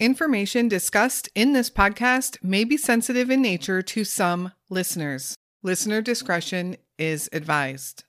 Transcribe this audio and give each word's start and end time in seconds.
Information 0.00 0.66
discussed 0.66 1.28
in 1.34 1.52
this 1.52 1.68
podcast 1.68 2.42
may 2.42 2.64
be 2.64 2.78
sensitive 2.78 3.28
in 3.28 3.42
nature 3.42 3.82
to 3.82 4.02
some 4.02 4.50
listeners. 4.70 5.36
Listener 5.62 6.00
discretion 6.00 6.78
is 6.98 7.28
advised. 7.34 8.04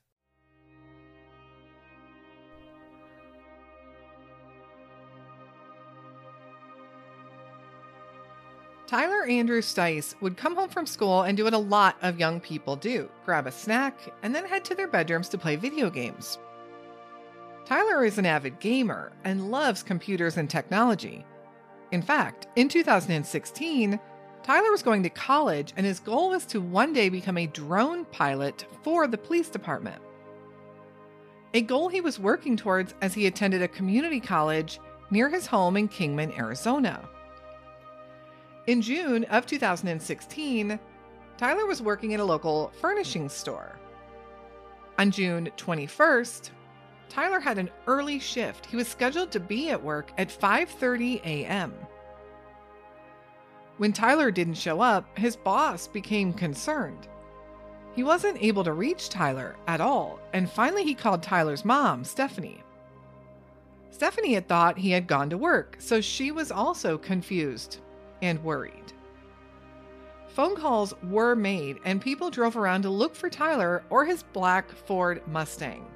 Tyler 8.86 9.26
Andrew 9.26 9.60
Stice 9.60 10.14
would 10.22 10.38
come 10.38 10.56
home 10.56 10.70
from 10.70 10.86
school 10.86 11.20
and 11.20 11.36
do 11.36 11.44
what 11.44 11.52
a 11.52 11.58
lot 11.58 11.96
of 12.00 12.18
young 12.18 12.40
people 12.40 12.74
do 12.74 13.10
grab 13.26 13.46
a 13.46 13.52
snack 13.52 13.98
and 14.22 14.34
then 14.34 14.46
head 14.46 14.64
to 14.64 14.74
their 14.74 14.88
bedrooms 14.88 15.28
to 15.28 15.36
play 15.36 15.56
video 15.56 15.90
games. 15.90 16.38
Tyler 17.66 18.02
is 18.06 18.16
an 18.16 18.24
avid 18.24 18.58
gamer 18.60 19.12
and 19.24 19.50
loves 19.50 19.82
computers 19.82 20.38
and 20.38 20.48
technology. 20.48 21.26
In 21.92 22.00
fact, 22.00 22.46
in 22.56 22.68
2016, 22.68 24.00
Tyler 24.42 24.70
was 24.70 24.82
going 24.82 25.02
to 25.02 25.10
college 25.10 25.72
and 25.76 25.86
his 25.86 26.00
goal 26.00 26.30
was 26.30 26.46
to 26.46 26.60
one 26.60 26.92
day 26.92 27.08
become 27.08 27.38
a 27.38 27.46
drone 27.46 28.06
pilot 28.06 28.64
for 28.82 29.06
the 29.06 29.18
police 29.18 29.48
department. 29.48 30.00
A 31.54 31.60
goal 31.60 31.88
he 31.88 32.00
was 32.00 32.18
working 32.18 32.56
towards 32.56 32.94
as 33.02 33.12
he 33.12 33.26
attended 33.26 33.62
a 33.62 33.68
community 33.68 34.20
college 34.20 34.80
near 35.10 35.28
his 35.28 35.46
home 35.46 35.76
in 35.76 35.86
Kingman, 35.86 36.32
Arizona. 36.32 37.06
In 38.66 38.80
June 38.80 39.24
of 39.24 39.44
2016, 39.44 40.80
Tyler 41.36 41.66
was 41.66 41.82
working 41.82 42.14
at 42.14 42.20
a 42.20 42.24
local 42.24 42.72
furnishing 42.80 43.28
store. 43.28 43.78
On 44.98 45.10
June 45.10 45.50
21st, 45.58 46.50
Tyler 47.12 47.40
had 47.40 47.58
an 47.58 47.68
early 47.86 48.18
shift. 48.18 48.64
He 48.64 48.74
was 48.74 48.88
scheduled 48.88 49.30
to 49.32 49.38
be 49.38 49.68
at 49.68 49.84
work 49.84 50.10
at 50.16 50.30
5:30 50.30 51.20
a.m. 51.22 51.74
When 53.76 53.92
Tyler 53.92 54.30
didn't 54.30 54.54
show 54.54 54.80
up, 54.80 55.04
his 55.18 55.36
boss 55.36 55.86
became 55.86 56.32
concerned. 56.32 57.08
He 57.94 58.02
wasn't 58.02 58.42
able 58.42 58.64
to 58.64 58.72
reach 58.72 59.10
Tyler 59.10 59.56
at 59.66 59.82
all, 59.82 60.20
and 60.32 60.48
finally 60.48 60.84
he 60.84 60.94
called 60.94 61.22
Tyler's 61.22 61.66
mom, 61.66 62.02
Stephanie. 62.02 62.62
Stephanie 63.90 64.32
had 64.32 64.48
thought 64.48 64.78
he 64.78 64.90
had 64.90 65.06
gone 65.06 65.28
to 65.28 65.36
work, 65.36 65.76
so 65.78 66.00
she 66.00 66.32
was 66.32 66.50
also 66.50 66.96
confused 66.96 67.80
and 68.22 68.42
worried. 68.42 68.94
Phone 70.28 70.56
calls 70.56 70.94
were 71.02 71.34
made, 71.34 71.76
and 71.84 72.00
people 72.00 72.30
drove 72.30 72.56
around 72.56 72.80
to 72.82 72.88
look 72.88 73.14
for 73.14 73.28
Tyler 73.28 73.84
or 73.90 74.06
his 74.06 74.22
black 74.22 74.72
Ford 74.72 75.20
Mustang. 75.28 75.91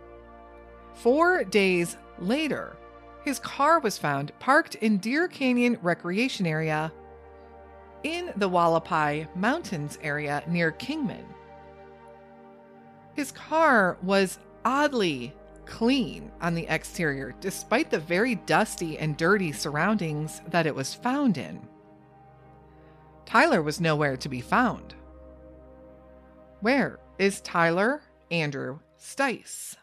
Four 0.96 1.44
days 1.44 1.96
later, 2.18 2.76
his 3.22 3.38
car 3.38 3.80
was 3.80 3.98
found 3.98 4.32
parked 4.38 4.76
in 4.76 4.96
Deer 4.96 5.28
Canyon 5.28 5.78
Recreation 5.82 6.46
Area 6.46 6.90
in 8.02 8.32
the 8.36 8.48
Hualapai 8.48 9.34
Mountains 9.36 9.98
area 10.02 10.42
near 10.48 10.70
Kingman. 10.72 11.26
His 13.14 13.30
car 13.32 13.98
was 14.02 14.38
oddly 14.64 15.34
clean 15.66 16.30
on 16.40 16.54
the 16.54 16.66
exterior, 16.68 17.34
despite 17.40 17.90
the 17.90 17.98
very 17.98 18.36
dusty 18.36 18.98
and 18.98 19.16
dirty 19.16 19.52
surroundings 19.52 20.40
that 20.48 20.66
it 20.66 20.74
was 20.74 20.94
found 20.94 21.36
in. 21.36 21.60
Tyler 23.26 23.60
was 23.60 23.80
nowhere 23.80 24.16
to 24.16 24.28
be 24.28 24.40
found. 24.40 24.94
Where 26.60 27.00
is 27.18 27.40
Tyler 27.42 28.02
Andrew 28.30 28.78
Stice? 28.98 29.76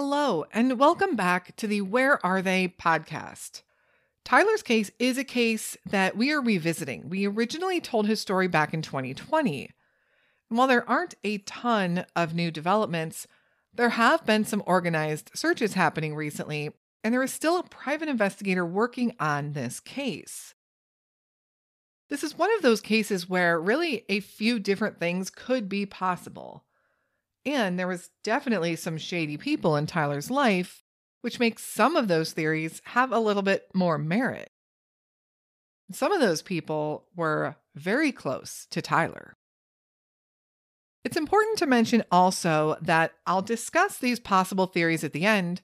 Hello, 0.00 0.44
and 0.52 0.78
welcome 0.78 1.16
back 1.16 1.56
to 1.56 1.66
the 1.66 1.80
Where 1.80 2.24
Are 2.24 2.40
They 2.40 2.68
podcast. 2.68 3.62
Tyler's 4.24 4.62
case 4.62 4.92
is 5.00 5.18
a 5.18 5.24
case 5.24 5.76
that 5.84 6.16
we 6.16 6.30
are 6.30 6.40
revisiting. 6.40 7.08
We 7.08 7.26
originally 7.26 7.80
told 7.80 8.06
his 8.06 8.20
story 8.20 8.46
back 8.46 8.72
in 8.72 8.80
2020. 8.80 9.72
And 10.50 10.56
while 10.56 10.68
there 10.68 10.88
aren't 10.88 11.16
a 11.24 11.38
ton 11.38 12.06
of 12.14 12.32
new 12.32 12.52
developments, 12.52 13.26
there 13.74 13.88
have 13.88 14.24
been 14.24 14.44
some 14.44 14.62
organized 14.66 15.32
searches 15.34 15.74
happening 15.74 16.14
recently, 16.14 16.70
and 17.02 17.12
there 17.12 17.24
is 17.24 17.32
still 17.32 17.58
a 17.58 17.64
private 17.64 18.08
investigator 18.08 18.64
working 18.64 19.16
on 19.18 19.52
this 19.52 19.80
case. 19.80 20.54
This 22.08 22.22
is 22.22 22.38
one 22.38 22.54
of 22.54 22.62
those 22.62 22.80
cases 22.80 23.28
where 23.28 23.60
really 23.60 24.04
a 24.08 24.20
few 24.20 24.60
different 24.60 25.00
things 25.00 25.28
could 25.28 25.68
be 25.68 25.86
possible. 25.86 26.62
And 27.48 27.78
there 27.78 27.88
was 27.88 28.10
definitely 28.22 28.76
some 28.76 28.98
shady 28.98 29.38
people 29.38 29.74
in 29.74 29.86
Tyler's 29.86 30.30
life, 30.30 30.82
which 31.22 31.40
makes 31.40 31.64
some 31.64 31.96
of 31.96 32.06
those 32.06 32.32
theories 32.32 32.82
have 32.84 33.10
a 33.10 33.18
little 33.18 33.42
bit 33.42 33.68
more 33.72 33.96
merit. 33.96 34.50
Some 35.90 36.12
of 36.12 36.20
those 36.20 36.42
people 36.42 37.06
were 37.16 37.56
very 37.74 38.12
close 38.12 38.66
to 38.70 38.82
Tyler. 38.82 39.34
It's 41.04 41.16
important 41.16 41.56
to 41.58 41.66
mention 41.66 42.04
also 42.12 42.76
that 42.82 43.12
I'll 43.26 43.40
discuss 43.40 43.96
these 43.96 44.20
possible 44.20 44.66
theories 44.66 45.02
at 45.02 45.14
the 45.14 45.24
end, 45.24 45.62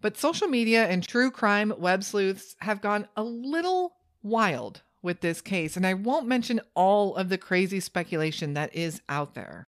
but 0.00 0.16
social 0.16 0.46
media 0.46 0.86
and 0.86 1.02
true 1.02 1.32
crime 1.32 1.72
web 1.76 2.04
sleuths 2.04 2.54
have 2.60 2.80
gone 2.80 3.08
a 3.16 3.24
little 3.24 3.96
wild 4.22 4.82
with 5.02 5.22
this 5.22 5.40
case, 5.40 5.76
and 5.76 5.84
I 5.84 5.94
won't 5.94 6.28
mention 6.28 6.60
all 6.76 7.16
of 7.16 7.30
the 7.30 7.38
crazy 7.38 7.80
speculation 7.80 8.54
that 8.54 8.72
is 8.76 9.00
out 9.08 9.34
there. 9.34 9.66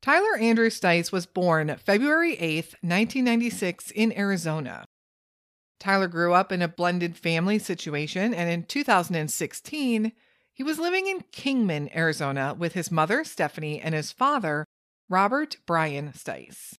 Tyler 0.00 0.36
Andrew 0.36 0.70
Stice 0.70 1.10
was 1.10 1.26
born 1.26 1.76
February 1.84 2.34
8, 2.38 2.64
1996, 2.82 3.90
in 3.90 4.16
Arizona. 4.16 4.84
Tyler 5.80 6.06
grew 6.06 6.32
up 6.34 6.52
in 6.52 6.62
a 6.62 6.68
blended 6.68 7.16
family 7.16 7.58
situation, 7.58 8.32
and 8.32 8.48
in 8.48 8.62
2016, 8.62 10.12
he 10.52 10.62
was 10.62 10.78
living 10.78 11.06
in 11.06 11.24
Kingman, 11.32 11.88
Arizona, 11.94 12.54
with 12.56 12.74
his 12.74 12.90
mother, 12.90 13.24
Stephanie, 13.24 13.80
and 13.80 13.94
his 13.94 14.12
father, 14.12 14.64
Robert 15.08 15.56
Brian 15.66 16.12
Stice. 16.12 16.74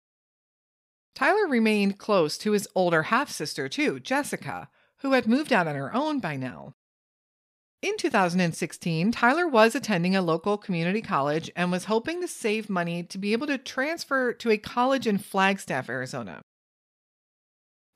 Tyler 1.14 1.46
remained 1.46 1.98
close 1.98 2.38
to 2.38 2.52
his 2.52 2.68
older 2.74 3.04
half 3.04 3.30
sister, 3.30 3.68
too, 3.68 4.00
Jessica, 4.00 4.68
who 4.98 5.12
had 5.12 5.26
moved 5.26 5.52
out 5.52 5.66
on 5.66 5.76
her 5.76 5.94
own 5.94 6.20
by 6.20 6.36
now. 6.36 6.74
In 7.82 7.96
2016, 7.96 9.10
Tyler 9.10 9.48
was 9.48 9.74
attending 9.74 10.14
a 10.14 10.20
local 10.20 10.58
community 10.58 11.00
college 11.00 11.50
and 11.56 11.72
was 11.72 11.86
hoping 11.86 12.20
to 12.20 12.28
save 12.28 12.68
money 12.68 13.02
to 13.04 13.16
be 13.16 13.32
able 13.32 13.46
to 13.46 13.56
transfer 13.56 14.34
to 14.34 14.50
a 14.50 14.58
college 14.58 15.06
in 15.06 15.16
Flagstaff, 15.16 15.88
Arizona. 15.88 16.42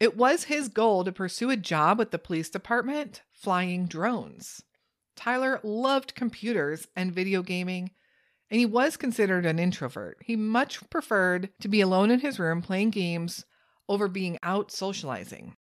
It 0.01 0.17
was 0.17 0.45
his 0.45 0.69
goal 0.69 1.05
to 1.05 1.13
pursue 1.13 1.51
a 1.51 1.57
job 1.57 1.99
with 1.99 2.13
the 2.13 2.19
police 2.19 2.49
department 2.49 3.21
flying 3.31 3.87
drones. 3.87 4.63
Tyler 5.17 5.61
loved 5.63 6.15
computers 6.15 6.89
and 6.97 7.13
video 7.13 7.43
gaming, 7.43 7.91
and 8.51 8.59
he 8.59 8.67
was 8.67 8.97
considered 8.97 9.45
an 9.45 9.59
introvert. 9.59 10.17
He 10.25 10.35
much 10.35 10.89
preferred 10.89 11.51
to 11.61 11.69
be 11.69 11.83
alone 11.83 12.11
in 12.11 12.21
his 12.21 12.39
room 12.39 12.63
playing 12.63 12.91
games 12.91 13.45
over 13.87 14.09
being 14.09 14.39
out 14.43 14.73
socializing. 14.73 15.57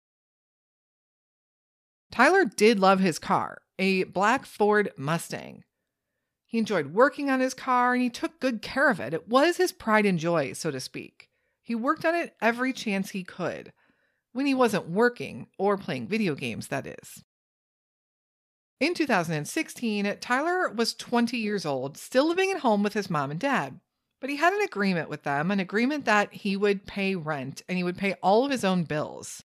Tyler 2.12 2.46
did 2.46 2.80
love 2.80 3.00
his 3.00 3.18
car, 3.18 3.62
a 3.80 4.04
black 4.04 4.46
Ford 4.46 4.92
Mustang. 4.98 5.64
He 6.46 6.58
enjoyed 6.58 6.88
working 6.88 7.30
on 7.30 7.40
his 7.40 7.54
car 7.54 7.94
and 7.94 8.04
he 8.04 8.10
took 8.10 8.40
good 8.42 8.62
care 8.62 8.90
of 8.90 9.00
it. 9.00 9.14
It 9.14 9.30
was 9.30 9.56
his 9.56 9.72
pride 9.72 10.06
and 10.06 10.20
joy, 10.20 10.52
so 10.54 10.70
to 10.70 10.82
speak. 10.82 11.30
He 11.62 11.74
worked 11.74 12.04
on 12.04 12.14
it 12.14 12.36
every 12.42 12.74
chance 12.74 13.12
he 13.12 13.24
could, 13.24 13.72
when 14.34 14.46
he 14.46 14.54
wasn't 14.54 14.90
working 14.90 15.48
or 15.58 15.78
playing 15.78 16.08
video 16.08 16.36
games, 16.36 16.68
that 16.68 16.86
is. 16.86 17.24
In 18.82 18.94
2016, 18.94 20.18
Tyler 20.20 20.70
was 20.70 20.94
20 20.96 21.38
years 21.38 21.66
old, 21.66 21.98
still 21.98 22.28
living 22.28 22.52
at 22.52 22.62
home 22.62 22.84
with 22.84 22.94
his 22.94 23.10
mom 23.10 23.32
and 23.32 23.40
dad. 23.40 23.80
But 24.20 24.30
he 24.30 24.36
had 24.36 24.54
an 24.54 24.62
agreement 24.62 25.10
with 25.10 25.24
them, 25.24 25.52
an 25.52 25.60
agreement 25.60 26.06
that 26.06 26.34
he 26.34 26.58
would 26.58 26.86
pay 26.86 27.16
rent 27.16 27.62
and 27.70 27.78
he 27.78 27.84
would 27.84 27.98
pay 27.98 28.14
all 28.22 28.44
of 28.44 28.52
his 28.52 28.64
own 28.66 28.84
bills, 28.84 29.44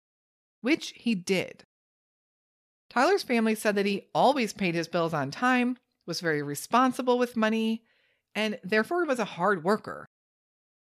which 0.62 0.94
he 0.95 1.15
did. 1.15 1.63
Tyler's 2.89 3.24
family 3.24 3.56
said 3.56 3.75
that 3.75 3.86
he 3.86 4.07
always 4.13 4.53
paid 4.53 4.75
his 4.75 4.88
bills 4.88 5.13
on 5.13 5.31
time, 5.31 5.77
was 6.06 6.21
very 6.21 6.41
responsible 6.41 7.18
with 7.19 7.38
money, 7.38 7.83
and 8.33 8.59
therefore 8.63 9.06
was 9.06 9.19
a 9.19 9.25
hard 9.25 9.63
worker. 9.63 10.07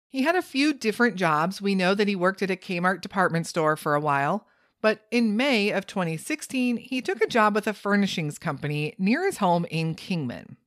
He 0.08 0.24
had 0.24 0.36
a 0.36 0.42
few 0.42 0.74
different 0.74 1.16
jobs. 1.16 1.62
We 1.62 1.76
know 1.76 1.96
that 1.96 2.08
he 2.08 2.16
worked 2.16 2.42
at 2.42 2.52
a 2.52 2.56
Kmart 2.56 3.02
department 3.02 3.48
store 3.48 3.76
for 3.76 3.96
a 3.96 4.00
while, 4.00 4.48
but 4.82 5.06
in 5.10 5.36
May 5.36 5.72
of 5.72 5.88
2016, 5.88 6.78
he 6.78 7.02
took 7.02 7.22
a 7.22 7.28
job 7.28 7.56
with 7.56 7.68
a 7.68 7.74
furnishings 7.74 8.38
company 8.38 8.94
near 8.98 9.26
his 9.26 9.38
home 9.38 9.66
in 9.72 9.96
Kingman. 9.96 10.58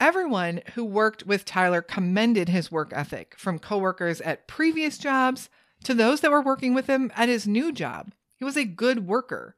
Everyone 0.00 0.62
who 0.74 0.84
worked 0.84 1.26
with 1.26 1.44
Tyler 1.44 1.80
commended 1.82 2.48
his 2.48 2.70
work 2.70 2.92
ethic, 2.92 3.34
from 3.38 3.58
coworkers 3.58 4.20
at 4.20 4.46
previous 4.46 4.98
jobs 4.98 5.48
to 5.84 5.94
those 5.94 6.20
that 6.20 6.30
were 6.30 6.42
working 6.42 6.74
with 6.74 6.86
him 6.86 7.10
at 7.16 7.28
his 7.28 7.46
new 7.46 7.72
job. 7.72 8.12
He 8.36 8.44
was 8.44 8.56
a 8.56 8.64
good 8.64 9.06
worker. 9.06 9.56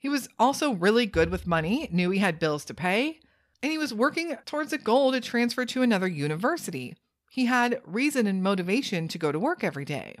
He 0.00 0.08
was 0.08 0.28
also 0.38 0.72
really 0.72 1.04
good 1.04 1.28
with 1.30 1.46
money, 1.46 1.86
knew 1.92 2.08
he 2.08 2.18
had 2.18 2.38
bills 2.38 2.64
to 2.64 2.74
pay, 2.74 3.20
and 3.62 3.70
he 3.70 3.76
was 3.76 3.92
working 3.92 4.34
towards 4.46 4.72
a 4.72 4.78
goal 4.78 5.12
to 5.12 5.20
transfer 5.20 5.66
to 5.66 5.82
another 5.82 6.08
university. 6.08 6.96
He 7.30 7.44
had 7.44 7.82
reason 7.84 8.26
and 8.26 8.42
motivation 8.42 9.08
to 9.08 9.18
go 9.18 9.30
to 9.30 9.38
work 9.38 9.62
every 9.62 9.84
day. 9.84 10.16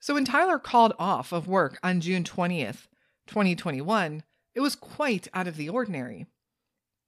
So 0.00 0.14
when 0.14 0.26
Tyler 0.26 0.58
called 0.58 0.92
off 0.98 1.32
of 1.32 1.48
work 1.48 1.78
on 1.82 2.02
June 2.02 2.24
20th, 2.24 2.88
2021, 3.26 4.22
it 4.54 4.60
was 4.60 4.76
quite 4.76 5.26
out 5.32 5.48
of 5.48 5.56
the 5.56 5.70
ordinary. 5.70 6.26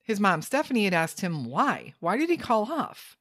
His 0.03 0.19
mom, 0.19 0.41
Stephanie, 0.41 0.87
had 0.87 0.95
asked 0.95 1.21
him 1.21 1.45
why. 1.45 1.93
Why 2.01 2.17
did 2.17 2.31
he 2.31 2.39
call 2.39 2.73
off? 2.73 3.19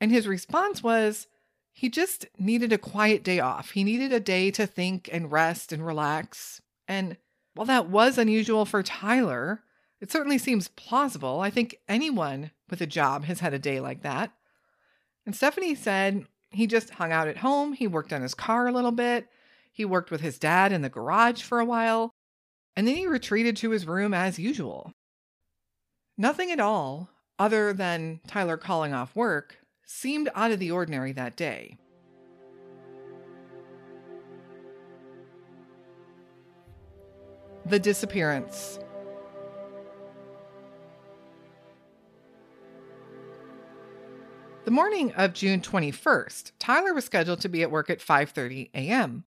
And 0.00 0.12
his 0.12 0.28
response 0.28 0.80
was 0.80 1.26
he 1.72 1.88
just 1.88 2.26
needed 2.38 2.72
a 2.72 2.78
quiet 2.78 3.22
day 3.22 3.40
off. 3.40 3.70
He 3.70 3.84
needed 3.84 4.12
a 4.12 4.20
day 4.20 4.50
to 4.52 4.66
think 4.66 5.08
and 5.12 5.32
rest 5.32 5.72
and 5.72 5.86
relax. 5.86 6.60
And 6.86 7.16
while 7.54 7.66
that 7.66 7.88
was 7.88 8.18
unusual 8.18 8.64
for 8.64 8.82
Tyler, 8.82 9.62
it 10.00 10.10
certainly 10.10 10.38
seems 10.38 10.68
plausible. 10.68 11.40
I 11.40 11.50
think 11.50 11.76
anyone 11.88 12.50
with 12.68 12.80
a 12.80 12.86
job 12.86 13.24
has 13.24 13.40
had 13.40 13.54
a 13.54 13.58
day 13.58 13.80
like 13.80 14.02
that. 14.02 14.32
And 15.26 15.34
Stephanie 15.34 15.74
said 15.74 16.26
he 16.50 16.66
just 16.66 16.90
hung 16.90 17.12
out 17.12 17.28
at 17.28 17.38
home. 17.38 17.72
He 17.72 17.86
worked 17.86 18.12
on 18.12 18.22
his 18.22 18.34
car 18.34 18.66
a 18.66 18.72
little 18.72 18.92
bit. 18.92 19.28
He 19.72 19.84
worked 19.84 20.10
with 20.10 20.20
his 20.20 20.38
dad 20.38 20.72
in 20.72 20.82
the 20.82 20.88
garage 20.88 21.42
for 21.42 21.60
a 21.60 21.64
while. 21.64 22.10
And 22.76 22.86
then 22.86 22.96
he 22.96 23.06
retreated 23.06 23.56
to 23.58 23.70
his 23.70 23.86
room 23.86 24.14
as 24.14 24.38
usual. 24.38 24.92
Nothing 26.16 26.50
at 26.50 26.60
all, 26.60 27.08
other 27.38 27.72
than 27.72 28.20
Tyler 28.26 28.56
calling 28.56 28.92
off 28.92 29.16
work, 29.16 29.58
seemed 29.90 30.30
out 30.36 30.52
of 30.52 30.60
the 30.60 30.70
ordinary 30.70 31.10
that 31.12 31.36
day. 31.36 31.76
The 37.66 37.78
disappearance. 37.78 38.78
The 44.64 44.70
morning 44.70 45.12
of 45.12 45.34
June 45.34 45.60
21st, 45.60 46.52
Tyler 46.60 46.94
was 46.94 47.04
scheduled 47.04 47.40
to 47.40 47.48
be 47.48 47.62
at 47.62 47.70
work 47.70 47.90
at 47.90 47.98
5:30 47.98 48.70
a.m. 48.72 49.24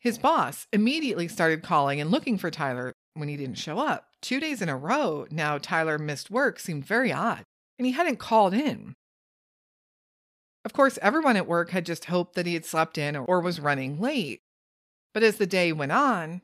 His 0.00 0.18
boss 0.18 0.66
immediately 0.72 1.28
started 1.28 1.62
calling 1.62 2.00
and 2.00 2.10
looking 2.10 2.36
for 2.36 2.50
Tyler 2.50 2.92
when 3.14 3.28
he 3.28 3.36
didn't 3.36 3.58
show 3.58 3.78
up. 3.78 4.08
Two 4.20 4.40
days 4.40 4.60
in 4.60 4.68
a 4.68 4.76
row, 4.76 5.26
now 5.30 5.56
Tyler 5.56 5.98
missed 5.98 6.30
work 6.30 6.58
seemed 6.58 6.84
very 6.84 7.12
odd, 7.12 7.44
and 7.78 7.86
he 7.86 7.92
hadn't 7.92 8.18
called 8.18 8.52
in. 8.52 8.96
Of 10.64 10.72
course, 10.72 10.98
everyone 11.02 11.36
at 11.36 11.46
work 11.46 11.70
had 11.70 11.84
just 11.84 12.06
hoped 12.06 12.34
that 12.34 12.46
he 12.46 12.54
had 12.54 12.64
slept 12.64 12.96
in 12.96 13.16
or 13.16 13.40
was 13.40 13.60
running 13.60 14.00
late. 14.00 14.40
But 15.12 15.22
as 15.22 15.36
the 15.36 15.46
day 15.46 15.72
went 15.72 15.92
on, 15.92 16.42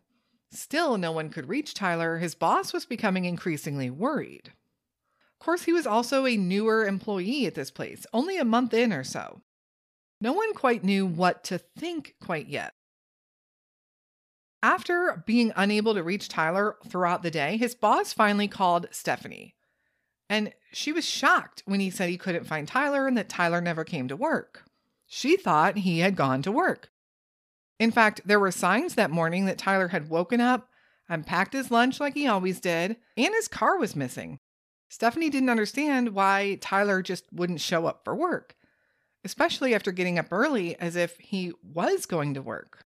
still 0.50 0.98
no 0.98 1.10
one 1.10 1.30
could 1.30 1.48
reach 1.48 1.74
Tyler. 1.74 2.18
His 2.18 2.34
boss 2.34 2.72
was 2.72 2.84
becoming 2.84 3.24
increasingly 3.24 3.88
worried. 3.88 4.52
Of 5.40 5.44
course, 5.44 5.62
he 5.62 5.72
was 5.72 5.86
also 5.86 6.26
a 6.26 6.36
newer 6.36 6.86
employee 6.86 7.46
at 7.46 7.54
this 7.54 7.70
place, 7.70 8.06
only 8.12 8.36
a 8.36 8.44
month 8.44 8.74
in 8.74 8.92
or 8.92 9.04
so. 9.04 9.40
No 10.20 10.34
one 10.34 10.52
quite 10.52 10.84
knew 10.84 11.06
what 11.06 11.42
to 11.44 11.56
think 11.58 12.14
quite 12.22 12.46
yet. 12.46 12.74
After 14.62 15.24
being 15.26 15.52
unable 15.56 15.94
to 15.94 16.02
reach 16.02 16.28
Tyler 16.28 16.76
throughout 16.86 17.22
the 17.22 17.30
day, 17.30 17.56
his 17.56 17.74
boss 17.74 18.12
finally 18.12 18.48
called 18.48 18.86
Stephanie. 18.90 19.54
And 20.30 20.52
she 20.72 20.92
was 20.92 21.04
shocked 21.04 21.64
when 21.66 21.80
he 21.80 21.90
said 21.90 22.08
he 22.08 22.16
couldn't 22.16 22.46
find 22.46 22.66
Tyler 22.66 23.08
and 23.08 23.18
that 23.18 23.28
Tyler 23.28 23.60
never 23.60 23.82
came 23.82 24.06
to 24.06 24.16
work. 24.16 24.62
She 25.08 25.36
thought 25.36 25.78
he 25.78 25.98
had 25.98 26.14
gone 26.14 26.40
to 26.42 26.52
work. 26.52 26.90
In 27.80 27.90
fact, 27.90 28.20
there 28.24 28.38
were 28.38 28.52
signs 28.52 28.94
that 28.94 29.10
morning 29.10 29.46
that 29.46 29.58
Tyler 29.58 29.88
had 29.88 30.08
woken 30.08 30.40
up, 30.40 30.68
unpacked 31.08 31.52
his 31.52 31.72
lunch 31.72 31.98
like 31.98 32.14
he 32.14 32.28
always 32.28 32.60
did, 32.60 32.96
and 33.16 33.34
his 33.34 33.48
car 33.48 33.76
was 33.76 33.96
missing. 33.96 34.38
Stephanie 34.88 35.30
didn't 35.30 35.50
understand 35.50 36.10
why 36.10 36.58
Tyler 36.60 37.02
just 37.02 37.24
wouldn't 37.32 37.60
show 37.60 37.86
up 37.86 38.04
for 38.04 38.14
work, 38.14 38.54
especially 39.24 39.74
after 39.74 39.90
getting 39.90 40.16
up 40.16 40.28
early 40.30 40.78
as 40.78 40.94
if 40.94 41.18
he 41.18 41.52
was 41.64 42.06
going 42.06 42.34
to 42.34 42.42
work. 42.42 42.84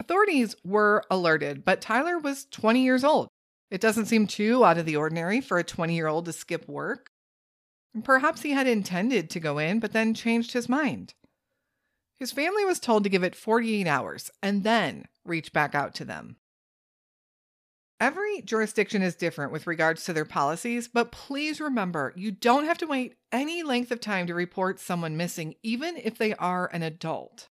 Authorities 0.00 0.56
were 0.64 1.04
alerted, 1.08 1.64
but 1.64 1.80
Tyler 1.80 2.18
was 2.18 2.46
20 2.46 2.82
years 2.82 3.04
old. 3.04 3.28
It 3.70 3.80
doesn't 3.80 4.06
seem 4.06 4.26
too 4.26 4.64
out 4.64 4.78
of 4.78 4.86
the 4.86 4.96
ordinary 4.96 5.40
for 5.40 5.58
a 5.58 5.64
20 5.64 5.94
year 5.94 6.06
old 6.06 6.24
to 6.24 6.32
skip 6.32 6.68
work. 6.68 7.10
Perhaps 8.04 8.42
he 8.42 8.52
had 8.52 8.66
intended 8.66 9.28
to 9.30 9.40
go 9.40 9.58
in, 9.58 9.80
but 9.80 9.92
then 9.92 10.14
changed 10.14 10.52
his 10.52 10.68
mind. 10.68 11.14
His 12.18 12.32
family 12.32 12.64
was 12.64 12.80
told 12.80 13.04
to 13.04 13.10
give 13.10 13.22
it 13.22 13.36
48 13.36 13.86
hours 13.86 14.30
and 14.42 14.64
then 14.64 15.06
reach 15.24 15.52
back 15.52 15.74
out 15.74 15.94
to 15.96 16.04
them. 16.04 16.36
Every 18.00 18.42
jurisdiction 18.42 19.02
is 19.02 19.16
different 19.16 19.50
with 19.50 19.66
regards 19.66 20.04
to 20.04 20.12
their 20.12 20.24
policies, 20.24 20.86
but 20.86 21.10
please 21.10 21.60
remember 21.60 22.12
you 22.16 22.30
don't 22.30 22.64
have 22.64 22.78
to 22.78 22.86
wait 22.86 23.16
any 23.32 23.64
length 23.64 23.90
of 23.90 24.00
time 24.00 24.26
to 24.28 24.34
report 24.34 24.78
someone 24.78 25.16
missing, 25.16 25.56
even 25.64 25.96
if 25.96 26.16
they 26.16 26.34
are 26.34 26.70
an 26.72 26.84
adult. 26.84 27.48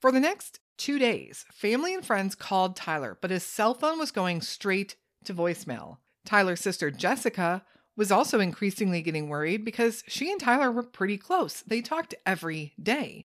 For 0.00 0.10
the 0.10 0.20
next 0.20 0.60
two 0.80 0.98
days, 0.98 1.44
family 1.52 1.92
and 1.92 2.04
friends 2.04 2.34
called 2.34 2.74
Tyler, 2.74 3.18
but 3.20 3.30
his 3.30 3.42
cell 3.42 3.74
phone 3.74 3.98
was 3.98 4.10
going 4.10 4.40
straight 4.40 4.96
to 5.24 5.34
voicemail. 5.34 5.98
Tyler's 6.24 6.60
sister, 6.60 6.90
Jessica, 6.90 7.62
was 7.96 8.10
also 8.10 8.40
increasingly 8.40 9.02
getting 9.02 9.28
worried 9.28 9.62
because 9.62 10.02
she 10.08 10.32
and 10.32 10.40
Tyler 10.40 10.72
were 10.72 10.82
pretty 10.82 11.18
close. 11.18 11.62
They 11.66 11.82
talked 11.82 12.14
every 12.24 12.72
day. 12.82 13.26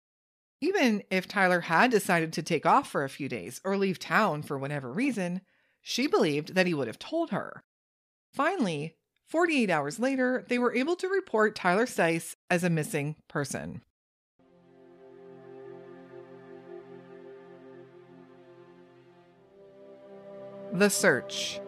Even 0.60 1.02
if 1.10 1.26
Tyler 1.26 1.62
had 1.62 1.90
decided 1.90 2.32
to 2.34 2.42
take 2.42 2.64
off 2.64 2.88
for 2.88 3.02
a 3.02 3.08
few 3.08 3.28
days 3.28 3.60
or 3.64 3.76
leave 3.76 3.98
town 3.98 4.42
for 4.42 4.56
whatever 4.56 4.92
reason, 4.92 5.40
she 5.82 6.06
believed 6.06 6.54
that 6.54 6.68
he 6.68 6.74
would 6.74 6.86
have 6.86 7.00
told 7.00 7.30
her. 7.30 7.64
Finally, 8.32 8.94
48 9.26 9.70
hours 9.70 9.98
later, 9.98 10.44
they 10.48 10.58
were 10.58 10.74
able 10.74 10.94
to 10.94 11.08
report 11.08 11.56
Tyler 11.56 11.86
Stice 11.86 12.36
as 12.48 12.62
a 12.62 12.70
missing 12.70 13.16
person. 13.26 13.82
The 20.72 20.88
Search. 20.88 21.60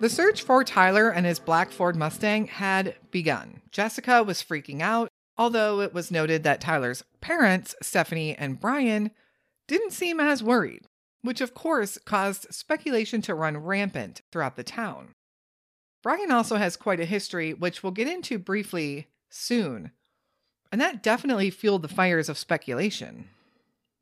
The 0.00 0.10
search 0.10 0.42
for 0.42 0.62
Tyler 0.62 1.08
and 1.08 1.24
his 1.24 1.38
black 1.38 1.70
Ford 1.70 1.96
Mustang 1.96 2.46
had 2.46 2.94
begun. 3.10 3.62
Jessica 3.72 4.22
was 4.22 4.42
freaking 4.42 4.82
out, 4.82 5.08
although 5.38 5.80
it 5.80 5.94
was 5.94 6.10
noted 6.10 6.42
that 6.42 6.60
Tyler's 6.60 7.02
parents, 7.22 7.74
Stephanie 7.82 8.36
and 8.36 8.60
Brian, 8.60 9.10
didn't 9.66 9.92
seem 9.92 10.20
as 10.20 10.42
worried, 10.42 10.84
which 11.22 11.40
of 11.40 11.54
course 11.54 11.98
caused 12.04 12.52
speculation 12.52 13.22
to 13.22 13.34
run 13.34 13.56
rampant 13.56 14.20
throughout 14.30 14.56
the 14.56 14.62
town. 14.62 15.08
Brian 16.02 16.30
also 16.30 16.56
has 16.56 16.76
quite 16.76 17.00
a 17.00 17.06
history, 17.06 17.54
which 17.54 17.82
we'll 17.82 17.92
get 17.92 18.08
into 18.08 18.38
briefly 18.38 19.08
soon, 19.30 19.90
and 20.70 20.80
that 20.82 21.02
definitely 21.02 21.50
fueled 21.50 21.82
the 21.82 21.88
fires 21.88 22.28
of 22.28 22.36
speculation. 22.36 23.30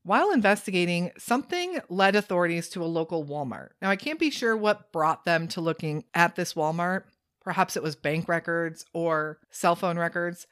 While 0.07 0.31
investigating, 0.31 1.11
something 1.19 1.81
led 1.89 2.15
authorities 2.15 2.69
to 2.69 2.85
a 2.85 2.87
local 2.87 3.25
Walmart. 3.25 3.71
Now, 3.83 3.91
I 3.91 3.97
can't 3.97 4.21
be 4.21 4.31
sure 4.31 4.57
what 4.57 4.93
brought 4.93 5.25
them 5.25 5.49
to 5.49 5.61
looking 5.61 6.05
at 6.15 6.37
this 6.37 6.55
Walmart. 6.55 7.03
Perhaps 7.43 7.77
it 7.77 7.83
was 7.83 7.97
bank 7.97 8.29
records 8.29 8.85
or 8.95 9.41
cell 9.51 9.75
phone 9.75 9.99
records. 9.99 10.47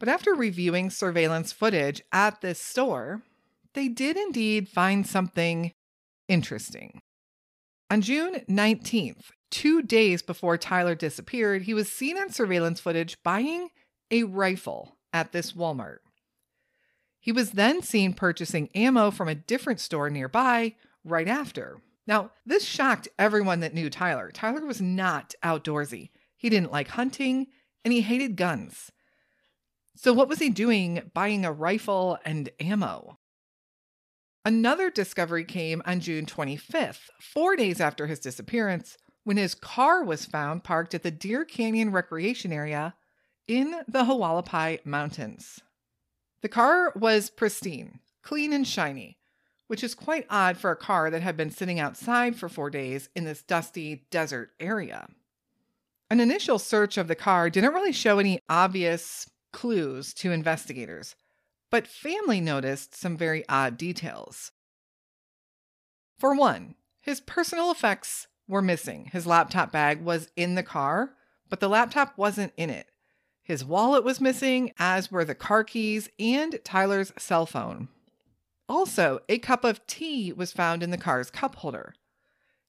But 0.00 0.08
after 0.08 0.34
reviewing 0.34 0.90
surveillance 0.90 1.52
footage 1.52 2.02
at 2.10 2.40
this 2.40 2.60
store, 2.60 3.22
they 3.74 3.86
did 3.86 4.16
indeed 4.16 4.68
find 4.68 5.06
something 5.06 5.70
interesting. 6.26 7.00
On 7.92 8.00
June 8.00 8.40
19th, 8.50 9.26
two 9.52 9.82
days 9.82 10.20
before 10.20 10.58
Tyler 10.58 10.96
disappeared, 10.96 11.62
he 11.62 11.74
was 11.74 11.92
seen 11.92 12.18
on 12.18 12.30
surveillance 12.30 12.80
footage 12.80 13.22
buying 13.22 13.68
a 14.10 14.24
rifle 14.24 14.96
at 15.12 15.30
this 15.30 15.52
Walmart. 15.52 15.98
He 17.24 17.32
was 17.32 17.52
then 17.52 17.80
seen 17.80 18.12
purchasing 18.12 18.68
ammo 18.74 19.10
from 19.10 19.28
a 19.28 19.34
different 19.34 19.80
store 19.80 20.10
nearby 20.10 20.74
right 21.04 21.26
after. 21.26 21.80
Now, 22.06 22.32
this 22.44 22.66
shocked 22.66 23.08
everyone 23.18 23.60
that 23.60 23.72
knew 23.72 23.88
Tyler. 23.88 24.30
Tyler 24.30 24.66
was 24.66 24.82
not 24.82 25.34
outdoorsy. 25.42 26.10
He 26.36 26.50
didn't 26.50 26.70
like 26.70 26.88
hunting 26.88 27.46
and 27.82 27.94
he 27.94 28.02
hated 28.02 28.36
guns. 28.36 28.92
So, 29.96 30.12
what 30.12 30.28
was 30.28 30.38
he 30.38 30.50
doing 30.50 31.10
buying 31.14 31.46
a 31.46 31.50
rifle 31.50 32.18
and 32.26 32.50
ammo? 32.60 33.18
Another 34.44 34.90
discovery 34.90 35.46
came 35.46 35.80
on 35.86 36.00
June 36.00 36.26
25th, 36.26 37.08
four 37.22 37.56
days 37.56 37.80
after 37.80 38.06
his 38.06 38.20
disappearance, 38.20 38.98
when 39.22 39.38
his 39.38 39.54
car 39.54 40.04
was 40.04 40.26
found 40.26 40.62
parked 40.62 40.94
at 40.94 41.02
the 41.02 41.10
Deer 41.10 41.46
Canyon 41.46 41.90
Recreation 41.90 42.52
Area 42.52 42.94
in 43.48 43.80
the 43.88 44.04
Hualapai 44.04 44.84
Mountains. 44.84 45.62
The 46.44 46.50
car 46.50 46.92
was 46.94 47.30
pristine, 47.30 48.00
clean 48.20 48.52
and 48.52 48.68
shiny, 48.68 49.16
which 49.66 49.82
is 49.82 49.94
quite 49.94 50.26
odd 50.28 50.58
for 50.58 50.70
a 50.70 50.76
car 50.76 51.08
that 51.08 51.22
had 51.22 51.38
been 51.38 51.50
sitting 51.50 51.80
outside 51.80 52.36
for 52.36 52.50
four 52.50 52.68
days 52.68 53.08
in 53.16 53.24
this 53.24 53.42
dusty 53.42 54.04
desert 54.10 54.50
area. 54.60 55.08
An 56.10 56.20
initial 56.20 56.58
search 56.58 56.98
of 56.98 57.08
the 57.08 57.14
car 57.14 57.48
didn't 57.48 57.72
really 57.72 57.92
show 57.92 58.18
any 58.18 58.40
obvious 58.46 59.26
clues 59.54 60.12
to 60.16 60.32
investigators, 60.32 61.16
but 61.70 61.86
family 61.86 62.42
noticed 62.42 62.94
some 62.94 63.16
very 63.16 63.48
odd 63.48 63.78
details. 63.78 64.52
For 66.18 66.34
one, 66.34 66.74
his 67.00 67.22
personal 67.22 67.70
effects 67.70 68.26
were 68.46 68.60
missing. 68.60 69.08
His 69.14 69.26
laptop 69.26 69.72
bag 69.72 70.02
was 70.02 70.28
in 70.36 70.56
the 70.56 70.62
car, 70.62 71.14
but 71.48 71.60
the 71.60 71.70
laptop 71.70 72.18
wasn't 72.18 72.52
in 72.58 72.68
it. 72.68 72.90
His 73.44 73.64
wallet 73.64 74.02
was 74.02 74.22
missing, 74.22 74.72
as 74.78 75.12
were 75.12 75.24
the 75.24 75.34
car 75.34 75.64
keys 75.64 76.08
and 76.18 76.58
Tyler's 76.64 77.12
cell 77.18 77.44
phone. 77.44 77.88
Also, 78.70 79.20
a 79.28 79.38
cup 79.38 79.64
of 79.64 79.86
tea 79.86 80.32
was 80.32 80.50
found 80.50 80.82
in 80.82 80.90
the 80.90 80.96
car's 80.96 81.30
cup 81.30 81.56
holder. 81.56 81.94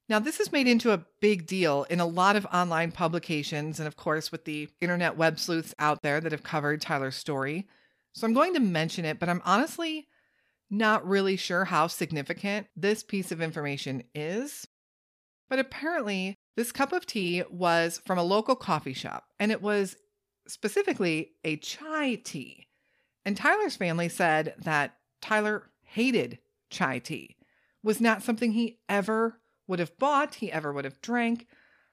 Now, 0.10 0.20
this 0.20 0.42
is 0.42 0.52
made 0.52 0.68
into 0.68 0.92
a 0.92 1.06
big 1.22 1.48
deal 1.48 1.86
in 1.90 2.02
a 2.02 2.06
lot 2.06 2.36
of 2.36 2.46
online 2.54 2.92
publications, 2.92 3.80
and 3.80 3.88
of 3.88 3.96
course, 3.96 4.34
with 4.34 4.44
the 4.44 4.70
internet 4.82 5.16
web 5.18 5.40
sleuths 5.40 5.74
out 5.80 6.02
there 6.04 6.20
that 6.20 6.34
have 6.34 6.44
covered 6.44 6.82
Tyler's 6.82 7.16
story. 7.16 7.68
So 8.14 8.28
I'm 8.28 8.34
going 8.34 8.54
to 8.54 8.60
mention 8.60 9.06
it, 9.06 9.18
but 9.18 9.30
I'm 9.30 9.42
honestly 9.46 10.08
not 10.70 11.08
really 11.08 11.38
sure 11.38 11.66
how 11.66 11.88
significant 11.88 12.68
this 12.76 13.02
piece 13.02 13.32
of 13.32 13.42
information 13.42 14.04
is. 14.14 14.68
But 15.50 15.60
apparently, 15.60 16.36
this 16.56 16.72
cup 16.72 16.92
of 16.92 17.06
tea 17.06 17.44
was 17.50 18.02
from 18.06 18.18
a 18.18 18.24
local 18.24 18.56
coffee 18.56 18.94
shop, 18.94 19.26
and 19.40 19.52
it 19.52 19.62
was 19.62 19.96
specifically 20.48 21.32
a 21.44 21.58
chai 21.58 22.16
tea. 22.16 22.68
And 23.26 23.36
Tyler's 23.36 23.76
family 23.76 24.10
said 24.10 24.56
that 24.60 24.98
Tyler 25.22 25.70
hated 25.82 26.40
chai 26.70 27.00
tea, 27.00 27.38
was 27.84 28.02
not 28.02 28.22
something 28.22 28.52
he 28.52 28.80
ever 28.88 29.40
would 29.68 29.80
have 29.80 29.98
bought, 29.98 30.36
he 30.36 30.52
ever 30.52 30.72
would 30.72 30.86
have 30.86 31.02
drank. 31.02 31.48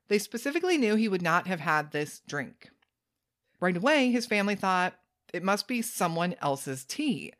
They 0.08 0.18
specifically 0.18 0.76
knew 0.76 0.94
he 0.94 1.08
would 1.08 1.22
not 1.22 1.46
have 1.46 1.60
had 1.60 1.92
this 1.92 2.20
drink. 2.26 2.70
Right 3.60 3.76
away, 3.76 4.10
his 4.10 4.26
family 4.26 4.56
thought 4.56 4.94
it 5.32 5.42
must 5.42 5.68
be 5.68 5.80
someone 5.80 6.34
else's 6.40 6.84
tea. 6.84 7.32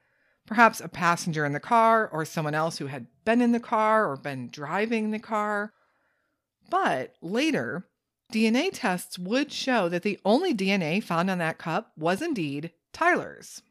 Perhaps 0.46 0.80
a 0.80 0.88
passenger 0.88 1.44
in 1.44 1.52
the 1.52 1.60
car 1.60 2.08
or 2.08 2.24
someone 2.24 2.54
else 2.54 2.78
who 2.78 2.86
had 2.86 3.06
been 3.24 3.42
in 3.42 3.52
the 3.52 3.60
car 3.60 4.10
or 4.10 4.16
been 4.16 4.48
driving 4.48 5.10
the 5.10 5.18
car. 5.18 5.72
But 6.70 7.14
later, 7.20 7.86
DNA 8.32 8.70
tests 8.72 9.18
would 9.18 9.52
show 9.52 9.88
that 9.88 10.02
the 10.02 10.18
only 10.24 10.54
DNA 10.54 11.02
found 11.02 11.30
on 11.30 11.38
that 11.38 11.58
cup 11.58 11.92
was 11.96 12.22
indeed 12.22 12.72
Tyler's. 12.92 13.62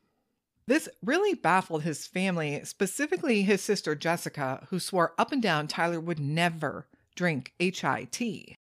This 0.67 0.87
really 1.03 1.33
baffled 1.33 1.83
his 1.83 2.07
family, 2.07 2.63
specifically 2.63 3.41
his 3.41 3.61
sister 3.61 3.95
Jessica, 3.95 4.67
who 4.69 4.79
swore 4.79 5.13
up 5.17 5.31
and 5.31 5.41
down 5.41 5.67
Tyler 5.67 5.99
would 5.99 6.19
never 6.19 6.87
drink 7.15 7.53
HIT. 7.59 8.55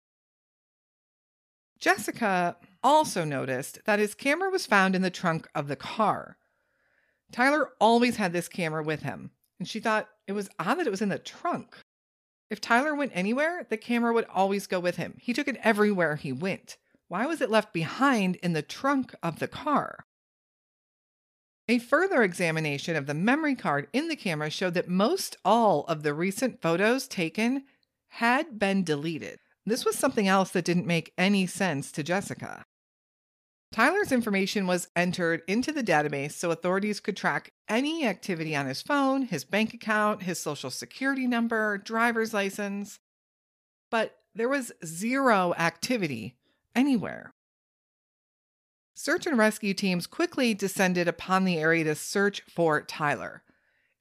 Jessica 1.79 2.57
also 2.83 3.23
noticed 3.23 3.79
that 3.85 3.99
his 3.99 4.15
camera 4.15 4.49
was 4.49 4.65
found 4.65 4.95
in 4.95 5.01
the 5.01 5.09
trunk 5.09 5.47
of 5.53 5.67
the 5.67 5.75
car. 5.75 6.37
Tyler 7.31 7.69
always 7.79 8.15
had 8.15 8.33
this 8.33 8.47
camera 8.47 8.81
with 8.81 9.03
him, 9.03 9.31
and 9.59 9.67
she 9.67 9.79
thought 9.79 10.09
it 10.27 10.31
was 10.31 10.49
odd 10.57 10.79
that 10.79 10.87
it 10.87 10.91
was 10.91 11.01
in 11.01 11.09
the 11.09 11.19
trunk. 11.19 11.77
If 12.49 12.59
Tyler 12.59 12.95
went 12.95 13.11
anywhere, 13.13 13.65
the 13.69 13.77
camera 13.77 14.13
would 14.13 14.25
always 14.25 14.67
go 14.67 14.79
with 14.79 14.95
him. 14.95 15.15
He 15.19 15.33
took 15.33 15.47
it 15.47 15.59
everywhere 15.63 16.15
he 16.15 16.31
went. 16.31 16.77
Why 17.07 17.25
was 17.25 17.41
it 17.41 17.51
left 17.51 17.73
behind 17.73 18.35
in 18.37 18.53
the 18.53 18.61
trunk 18.61 19.13
of 19.21 19.39
the 19.39 19.47
car? 19.47 20.05
A 21.67 21.77
further 21.77 22.23
examination 22.23 22.95
of 22.95 23.05
the 23.05 23.13
memory 23.13 23.55
card 23.55 23.87
in 23.93 24.07
the 24.07 24.15
camera 24.15 24.49
showed 24.49 24.73
that 24.73 24.87
most 24.87 25.37
all 25.45 25.85
of 25.85 26.01
the 26.01 26.15
recent 26.15 26.61
photos 26.61 27.07
taken 27.07 27.65
had 28.07 28.57
been 28.57 28.83
deleted. 28.83 29.39
This 29.65 29.85
was 29.85 29.95
something 29.95 30.27
else 30.27 30.49
that 30.51 30.65
didn't 30.65 30.87
make 30.87 31.13
any 31.15 31.45
sense 31.45 31.91
to 31.91 32.01
Jessica. 32.01 32.65
Tyler's 33.71 34.11
information 34.11 34.65
was 34.65 34.87
entered 34.95 35.43
into 35.47 35.71
the 35.71 35.83
database 35.83 36.31
so 36.31 36.49
authorities 36.49 36.99
could 36.99 37.15
track 37.15 37.53
any 37.67 38.05
activity 38.05 38.55
on 38.55 38.65
his 38.65 38.81
phone, 38.81 39.23
his 39.23 39.43
bank 39.43 39.73
account, 39.73 40.23
his 40.23 40.39
social 40.39 40.71
security 40.71 41.27
number, 41.27 41.77
driver's 41.77 42.33
license. 42.33 42.99
But 43.91 44.17
there 44.33 44.49
was 44.49 44.71
zero 44.83 45.53
activity 45.57 46.35
anywhere. 46.75 47.31
Search 48.95 49.27
and 49.27 49.37
rescue 49.37 49.73
teams 49.73 50.07
quickly 50.07 50.53
descended 50.53 51.07
upon 51.07 51.45
the 51.45 51.57
area 51.57 51.83
to 51.85 51.95
search 51.95 52.41
for 52.41 52.81
Tyler. 52.81 53.43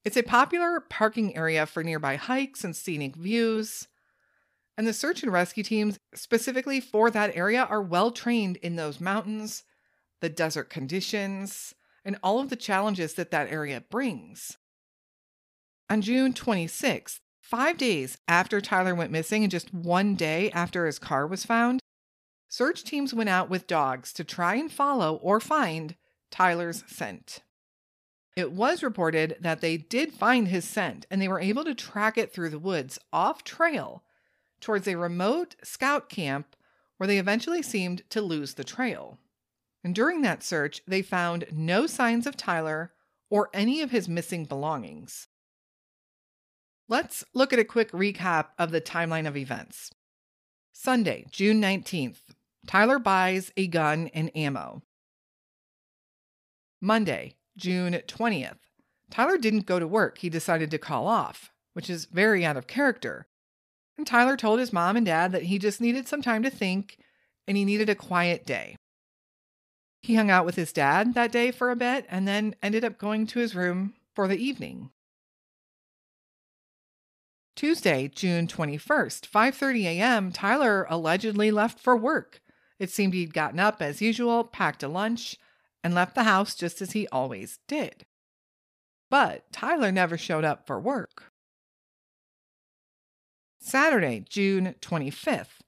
It's 0.04 0.16
a 0.16 0.22
popular 0.22 0.80
parking 0.80 1.36
area 1.36 1.66
for 1.66 1.84
nearby 1.84 2.16
hikes 2.16 2.64
and 2.64 2.74
scenic 2.74 3.14
views. 3.14 3.86
And 4.78 4.86
the 4.86 4.92
search 4.92 5.24
and 5.24 5.32
rescue 5.32 5.64
teams, 5.64 5.98
specifically 6.14 6.78
for 6.78 7.10
that 7.10 7.36
area, 7.36 7.64
are 7.64 7.82
well 7.82 8.12
trained 8.12 8.58
in 8.58 8.76
those 8.76 9.00
mountains, 9.00 9.64
the 10.20 10.28
desert 10.28 10.70
conditions, 10.70 11.74
and 12.04 12.16
all 12.22 12.38
of 12.38 12.48
the 12.48 12.56
challenges 12.56 13.14
that 13.14 13.32
that 13.32 13.50
area 13.50 13.82
brings. 13.90 14.56
On 15.90 16.00
June 16.00 16.32
26th, 16.32 17.18
five 17.40 17.76
days 17.76 18.18
after 18.28 18.60
Tyler 18.60 18.94
went 18.94 19.10
missing 19.10 19.42
and 19.42 19.50
just 19.50 19.74
one 19.74 20.14
day 20.14 20.48
after 20.52 20.86
his 20.86 21.00
car 21.00 21.26
was 21.26 21.44
found, 21.44 21.80
Search 22.48 22.82
teams 22.84 23.12
went 23.12 23.28
out 23.28 23.50
with 23.50 23.66
dogs 23.66 24.12
to 24.14 24.24
try 24.24 24.54
and 24.54 24.72
follow 24.72 25.16
or 25.16 25.40
find 25.40 25.96
Tyler's 26.30 26.82
scent. 26.86 27.40
It 28.36 28.52
was 28.52 28.82
reported 28.82 29.36
that 29.40 29.60
they 29.60 29.76
did 29.76 30.12
find 30.12 30.48
his 30.48 30.64
scent 30.64 31.04
and 31.10 31.20
they 31.20 31.28
were 31.28 31.40
able 31.40 31.64
to 31.64 31.74
track 31.74 32.16
it 32.16 32.32
through 32.32 32.50
the 32.50 32.58
woods 32.60 32.98
off 33.12 33.42
trail 33.42 34.04
towards 34.60 34.86
a 34.88 34.96
remote 34.96 35.56
scout 35.62 36.08
camp 36.08 36.56
where 36.96 37.06
they 37.06 37.18
eventually 37.18 37.62
seemed 37.62 38.02
to 38.10 38.20
lose 38.20 38.54
the 38.54 38.64
trail. 38.64 39.18
And 39.84 39.94
during 39.94 40.22
that 40.22 40.42
search, 40.42 40.82
they 40.86 41.02
found 41.02 41.46
no 41.52 41.86
signs 41.86 42.26
of 42.26 42.36
Tyler 42.36 42.92
or 43.30 43.50
any 43.54 43.80
of 43.80 43.90
his 43.90 44.08
missing 44.08 44.44
belongings. 44.44 45.28
Let's 46.88 47.24
look 47.34 47.52
at 47.52 47.58
a 47.58 47.64
quick 47.64 47.92
recap 47.92 48.46
of 48.58 48.70
the 48.70 48.80
timeline 48.80 49.28
of 49.28 49.36
events. 49.36 49.90
Sunday, 50.72 51.26
June 51.30 51.60
19th, 51.60 52.20
Tyler 52.66 52.98
buys 52.98 53.52
a 53.56 53.66
gun 53.66 54.10
and 54.14 54.34
ammo. 54.36 54.82
Monday, 56.80 57.36
June 57.56 57.94
20th. 57.94 58.58
Tyler 59.10 59.38
didn't 59.38 59.66
go 59.66 59.78
to 59.78 59.86
work. 59.86 60.18
He 60.18 60.28
decided 60.28 60.70
to 60.70 60.78
call 60.78 61.06
off, 61.06 61.50
which 61.72 61.90
is 61.90 62.04
very 62.06 62.44
out 62.44 62.56
of 62.56 62.66
character. 62.66 63.26
And 63.98 64.06
Tyler 64.06 64.36
told 64.36 64.60
his 64.60 64.72
mom 64.72 64.96
and 64.96 65.04
dad 65.04 65.32
that 65.32 65.42
he 65.42 65.58
just 65.58 65.80
needed 65.80 66.06
some 66.06 66.22
time 66.22 66.44
to 66.44 66.50
think 66.50 66.98
and 67.48 67.56
he 67.56 67.64
needed 67.64 67.88
a 67.88 67.96
quiet 67.96 68.46
day. 68.46 68.76
He 70.02 70.14
hung 70.14 70.30
out 70.30 70.46
with 70.46 70.54
his 70.54 70.72
dad 70.72 71.14
that 71.14 71.32
day 71.32 71.50
for 71.50 71.70
a 71.70 71.76
bit 71.76 72.06
and 72.08 72.26
then 72.26 72.54
ended 72.62 72.84
up 72.84 72.96
going 72.96 73.26
to 73.26 73.40
his 73.40 73.56
room 73.56 73.94
for 74.14 74.28
the 74.28 74.42
evening. 74.42 74.90
Tuesday, 77.56 78.06
June 78.06 78.46
21st, 78.46 79.28
5:30 79.28 79.82
a.m., 79.82 80.30
Tyler 80.30 80.86
allegedly 80.88 81.50
left 81.50 81.80
for 81.80 81.96
work. 81.96 82.40
It 82.78 82.90
seemed 82.90 83.14
he'd 83.14 83.34
gotten 83.34 83.58
up 83.58 83.82
as 83.82 84.00
usual, 84.00 84.44
packed 84.44 84.84
a 84.84 84.88
lunch, 84.88 85.36
and 85.82 85.92
left 85.92 86.14
the 86.14 86.22
house 86.22 86.54
just 86.54 86.80
as 86.80 86.92
he 86.92 87.08
always 87.08 87.58
did. 87.66 88.06
But 89.10 89.52
Tyler 89.52 89.90
never 89.90 90.16
showed 90.16 90.44
up 90.44 90.68
for 90.68 90.78
work. 90.78 91.32
Saturday, 93.68 94.24
June 94.26 94.74
25th. 94.80 95.60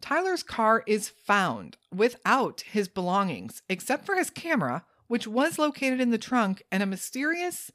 Tyler's 0.00 0.42
car 0.42 0.82
is 0.84 1.08
found 1.08 1.76
without 1.94 2.62
his 2.62 2.88
belongings, 2.88 3.62
except 3.68 4.04
for 4.04 4.16
his 4.16 4.30
camera, 4.30 4.84
which 5.06 5.28
was 5.28 5.56
located 5.56 6.00
in 6.00 6.10
the 6.10 6.18
trunk, 6.18 6.64
and 6.72 6.82
a 6.82 6.86
mysterious 6.86 7.70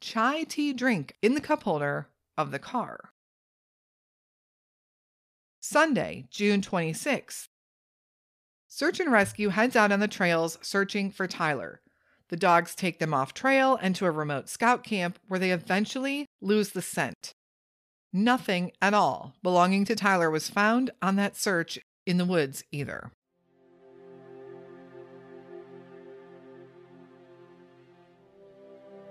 chai 0.00 0.44
tea 0.44 0.72
drink 0.72 1.16
in 1.22 1.34
the 1.34 1.40
cup 1.40 1.64
holder 1.64 2.08
of 2.38 2.52
the 2.52 2.60
car. 2.60 3.10
Sunday, 5.58 6.28
June 6.30 6.60
26th. 6.60 7.48
Search 8.68 9.00
and 9.00 9.10
rescue 9.10 9.48
heads 9.48 9.74
out 9.74 9.90
on 9.90 9.98
the 9.98 10.06
trails 10.06 10.56
searching 10.62 11.10
for 11.10 11.26
Tyler. 11.26 11.80
The 12.28 12.36
dogs 12.36 12.76
take 12.76 13.00
them 13.00 13.12
off 13.12 13.34
trail 13.34 13.76
and 13.82 13.96
to 13.96 14.06
a 14.06 14.10
remote 14.12 14.48
scout 14.48 14.84
camp 14.84 15.18
where 15.26 15.40
they 15.40 15.50
eventually 15.50 16.26
lose 16.40 16.70
the 16.70 16.82
scent. 16.82 17.34
Nothing 18.16 18.72
at 18.80 18.94
all 18.94 19.34
belonging 19.42 19.84
to 19.84 19.94
Tyler 19.94 20.30
was 20.30 20.48
found 20.48 20.90
on 21.02 21.16
that 21.16 21.36
search 21.36 21.78
in 22.06 22.16
the 22.16 22.24
woods 22.24 22.64
either. 22.72 23.10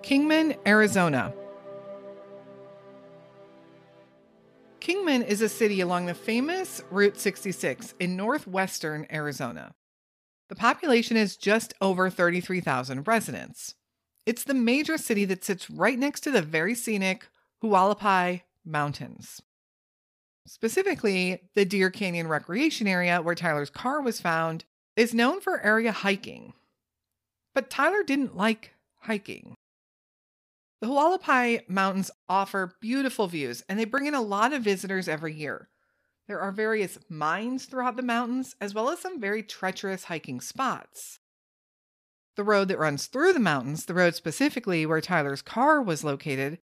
Kingman, 0.02 0.56
Arizona. 0.66 1.32
Kingman 4.80 5.22
is 5.22 5.44
a 5.44 5.50
city 5.50 5.82
along 5.82 6.08
the 6.08 6.16
famous 6.16 6.82
Route 6.90 7.20
66 7.20 7.94
in 8.00 8.16
northwestern 8.16 9.06
Arizona. 9.12 9.76
The 10.50 10.56
population 10.56 11.16
is 11.16 11.38
just 11.38 11.76
over 11.80 12.10
33,000 12.10 13.08
residents. 13.08 13.76
It's 14.26 14.44
the 14.44 14.56
major 14.56 14.98
city 14.98 15.26
that 15.26 15.44
sits 15.44 15.70
right 15.70 16.00
next 16.00 16.22
to 16.22 16.32
the 16.32 16.42
very 16.42 16.74
scenic 16.74 17.28
Hualapai 17.64 18.42
Mountains. 18.66 19.42
Specifically, 20.48 21.42
the 21.56 21.66
Deer 21.66 21.90
Canyon 21.90 22.28
Recreation 22.28 22.88
Area 22.88 23.22
where 23.22 23.36
Tyler's 23.36 23.70
car 23.70 24.02
was 24.02 24.22
found 24.22 24.66
is 24.96 25.14
known 25.14 25.42
for 25.42 25.62
area 25.62 25.92
hiking. 25.92 26.54
But 27.54 27.70
Tyler 27.70 28.04
didn't 28.04 28.36
like 28.38 28.74
hiking. 29.02 29.56
The 30.82 30.88
Hualapai 30.88 31.68
Mountains 31.70 32.12
offer 32.30 32.76
beautiful 32.80 33.28
views 33.28 33.64
and 33.68 33.80
they 33.80 33.86
bring 33.86 34.06
in 34.06 34.14
a 34.14 34.22
lot 34.22 34.54
of 34.54 34.62
visitors 34.62 35.08
every 35.08 35.34
year. 35.34 35.70
There 36.28 36.40
are 36.40 36.52
various 36.52 36.98
mines 37.08 37.66
throughout 37.66 37.98
the 37.98 38.04
mountains, 38.04 38.56
as 38.60 38.74
well 38.74 38.90
as 38.90 39.00
some 39.00 39.22
very 39.22 39.44
treacherous 39.44 40.06
hiking 40.06 40.42
spots. 40.42 41.20
The 42.36 42.44
road 42.44 42.68
that 42.70 42.80
runs 42.80 43.06
through 43.06 43.34
the 43.34 43.40
mountains, 43.40 43.86
the 43.86 43.94
road 43.94 44.16
specifically 44.16 44.86
where 44.86 45.02
Tyler's 45.02 45.42
car 45.42 45.82
was 45.82 46.04
located, 46.04 46.60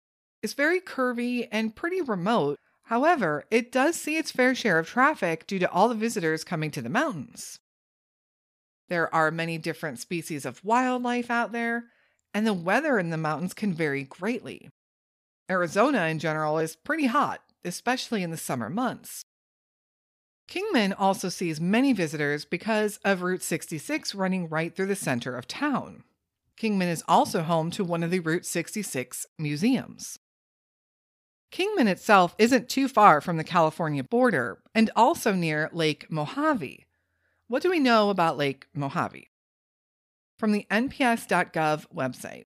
is 0.42 0.54
very 0.54 0.80
curvy 0.80 1.48
and 1.52 1.76
pretty 1.76 2.02
remote. 2.02 2.60
However, 2.84 3.44
it 3.52 3.72
does 3.72 3.96
see 3.96 4.18
its 4.18 4.32
fair 4.32 4.56
share 4.56 4.80
of 4.80 4.88
traffic 4.88 5.46
due 5.48 5.60
to 5.60 5.70
all 5.72 5.90
the 5.90 5.96
visitors 5.96 6.44
coming 6.44 6.72
to 6.72 6.82
the 6.82 6.90
mountains. 6.90 7.60
There 8.90 9.14
are 9.14 9.32
many 9.32 9.58
different 9.58 10.00
species 10.00 10.46
of 10.46 10.64
wildlife 10.64 11.30
out 11.30 11.52
there, 11.52 11.86
and 12.34 12.48
the 12.48 12.54
weather 12.54 12.98
in 12.98 13.10
the 13.10 13.18
mountains 13.18 13.54
can 13.54 13.74
vary 13.74 14.04
greatly. 14.04 14.70
Arizona, 15.50 16.06
in 16.06 16.20
general, 16.20 16.58
is 16.58 16.76
pretty 16.76 17.08
hot, 17.08 17.42
especially 17.66 18.24
in 18.24 18.32
the 18.32 18.38
summer 18.38 18.70
months. 18.70 19.24
Kingman 20.48 20.94
also 20.94 21.28
sees 21.28 21.60
many 21.60 21.92
visitors 21.92 22.46
because 22.46 23.00
of 23.04 23.22
Route 23.22 23.44
66 23.44 24.16
running 24.16 24.48
right 24.48 24.74
through 24.74 24.86
the 24.86 24.96
center 24.96 25.36
of 25.36 25.48
town. 25.48 26.04
Kingman 26.56 26.88
is 26.88 27.04
also 27.08 27.44
home 27.44 27.70
to 27.72 27.84
one 27.84 28.02
of 28.02 28.12
the 28.12 28.20
Route 28.20 28.46
66 28.46 29.26
museums. 29.38 30.18
Kingman 31.52 31.88
itself 31.88 32.36
isn't 32.38 32.70
too 32.70 32.88
far 32.88 33.22
from 33.22 33.38
the 33.38 33.44
California 33.44 34.04
border 34.04 34.60
and 34.76 34.92
also 34.96 35.34
near 35.34 35.70
Lake 35.72 36.12
Mojave. 36.12 36.86
What 37.48 37.64
do 37.64 37.70
we 37.70 37.80
know 37.80 38.10
about 38.10 38.38
Lake 38.38 38.68
Mojave? 38.74 39.30
From 40.38 40.52
the 40.52 40.68
NPS.gov 40.70 41.86
website. 41.94 42.46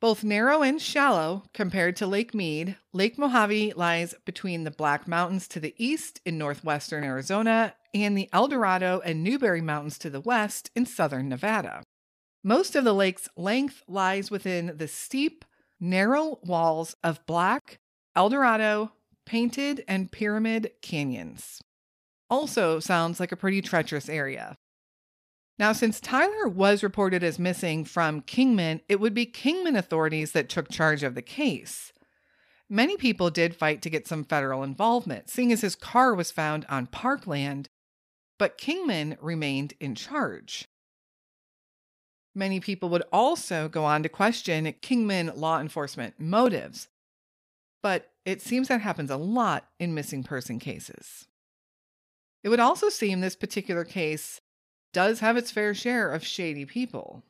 Both 0.00 0.24
narrow 0.24 0.62
and 0.62 0.80
shallow 0.80 1.44
compared 1.52 1.94
to 1.96 2.06
Lake 2.06 2.32
Mead, 2.32 2.76
Lake 2.94 3.18
Mojave 3.18 3.74
lies 3.76 4.14
between 4.24 4.64
the 4.64 4.70
Black 4.70 5.06
Mountains 5.06 5.46
to 5.48 5.60
the 5.60 5.74
east 5.76 6.22
in 6.24 6.38
northwestern 6.38 7.04
Arizona 7.04 7.74
and 7.92 8.16
the 8.16 8.30
El 8.32 8.48
Dorado 8.48 9.02
and 9.04 9.22
Newberry 9.22 9.60
Mountains 9.60 9.98
to 9.98 10.08
the 10.08 10.20
west 10.20 10.70
in 10.74 10.86
southern 10.86 11.28
Nevada. 11.28 11.82
Most 12.42 12.74
of 12.74 12.84
the 12.84 12.94
lake's 12.94 13.28
length 13.36 13.82
lies 13.86 14.30
within 14.30 14.72
the 14.78 14.88
steep, 14.88 15.44
narrow 15.80 16.38
walls 16.44 16.94
of 17.02 17.24
Black, 17.26 17.80
El 18.14 18.28
Dorado, 18.28 18.92
Painted, 19.26 19.84
and 19.88 20.12
Pyramid 20.12 20.72
canyons. 20.82 21.60
Also 22.28 22.78
sounds 22.78 23.18
like 23.18 23.32
a 23.32 23.36
pretty 23.36 23.62
treacherous 23.62 24.08
area. 24.08 24.56
Now, 25.58 25.72
since 25.72 26.00
Tyler 26.00 26.48
was 26.48 26.82
reported 26.82 27.22
as 27.22 27.38
missing 27.38 27.84
from 27.84 28.22
Kingman, 28.22 28.80
it 28.88 28.98
would 28.98 29.12
be 29.12 29.26
Kingman 29.26 29.76
authorities 29.76 30.32
that 30.32 30.48
took 30.48 30.70
charge 30.70 31.02
of 31.02 31.14
the 31.14 31.22
case. 31.22 31.92
Many 32.68 32.96
people 32.96 33.30
did 33.30 33.56
fight 33.56 33.82
to 33.82 33.90
get 33.90 34.06
some 34.06 34.24
federal 34.24 34.62
involvement, 34.62 35.28
seeing 35.28 35.52
as 35.52 35.60
his 35.60 35.74
car 35.74 36.14
was 36.14 36.30
found 36.30 36.64
on 36.68 36.86
parkland, 36.86 37.68
but 38.38 38.56
Kingman 38.56 39.18
remained 39.20 39.74
in 39.80 39.94
charge. 39.94 40.66
Many 42.40 42.58
people 42.58 42.88
would 42.88 43.02
also 43.12 43.68
go 43.68 43.84
on 43.84 44.02
to 44.02 44.08
question 44.08 44.64
Kingman 44.80 45.32
law 45.36 45.60
enforcement 45.60 46.14
motives, 46.18 46.88
but 47.82 48.12
it 48.24 48.40
seems 48.40 48.68
that 48.68 48.80
happens 48.80 49.10
a 49.10 49.18
lot 49.18 49.68
in 49.78 49.92
missing 49.92 50.22
person 50.22 50.58
cases. 50.58 51.26
It 52.42 52.48
would 52.48 52.58
also 52.58 52.88
seem 52.88 53.20
this 53.20 53.36
particular 53.36 53.84
case 53.84 54.40
does 54.94 55.20
have 55.20 55.36
its 55.36 55.50
fair 55.50 55.74
share 55.74 56.10
of 56.10 56.24
shady 56.24 56.64
people. 56.64 57.22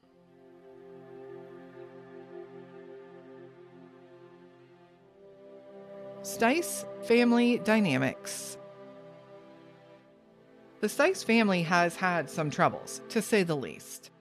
Stice 6.23 6.85
family 7.05 7.59
dynamics. 7.59 8.57
The 10.81 10.87
Stice 10.87 11.25
family 11.25 11.65
has 11.65 11.97
had 11.97 12.31
some 12.31 12.49
troubles, 12.49 13.01
to 13.09 13.21
say 13.21 13.43
the 13.43 13.57
least. 13.57 14.13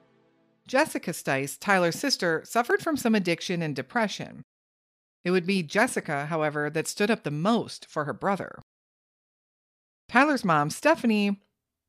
Jessica 0.70 1.12
Stice, 1.12 1.58
Tyler's 1.60 1.96
sister, 1.96 2.44
suffered 2.46 2.84
from 2.84 2.96
some 2.96 3.16
addiction 3.16 3.64
and 3.64 3.76
depression. 3.76 4.44
It 5.26 5.32
would 5.32 5.48
be 5.48 5.64
Jessica, 5.64 6.28
however, 6.28 6.70
that 6.70 6.88
stood 6.88 7.10
up 7.10 7.24
the 7.24 7.32
most 7.32 7.88
for 7.88 8.06
her 8.06 8.14
brother. 8.14 8.62
Tyler's 10.08 10.46
mom, 10.46 10.70
Stephanie, 10.70 11.42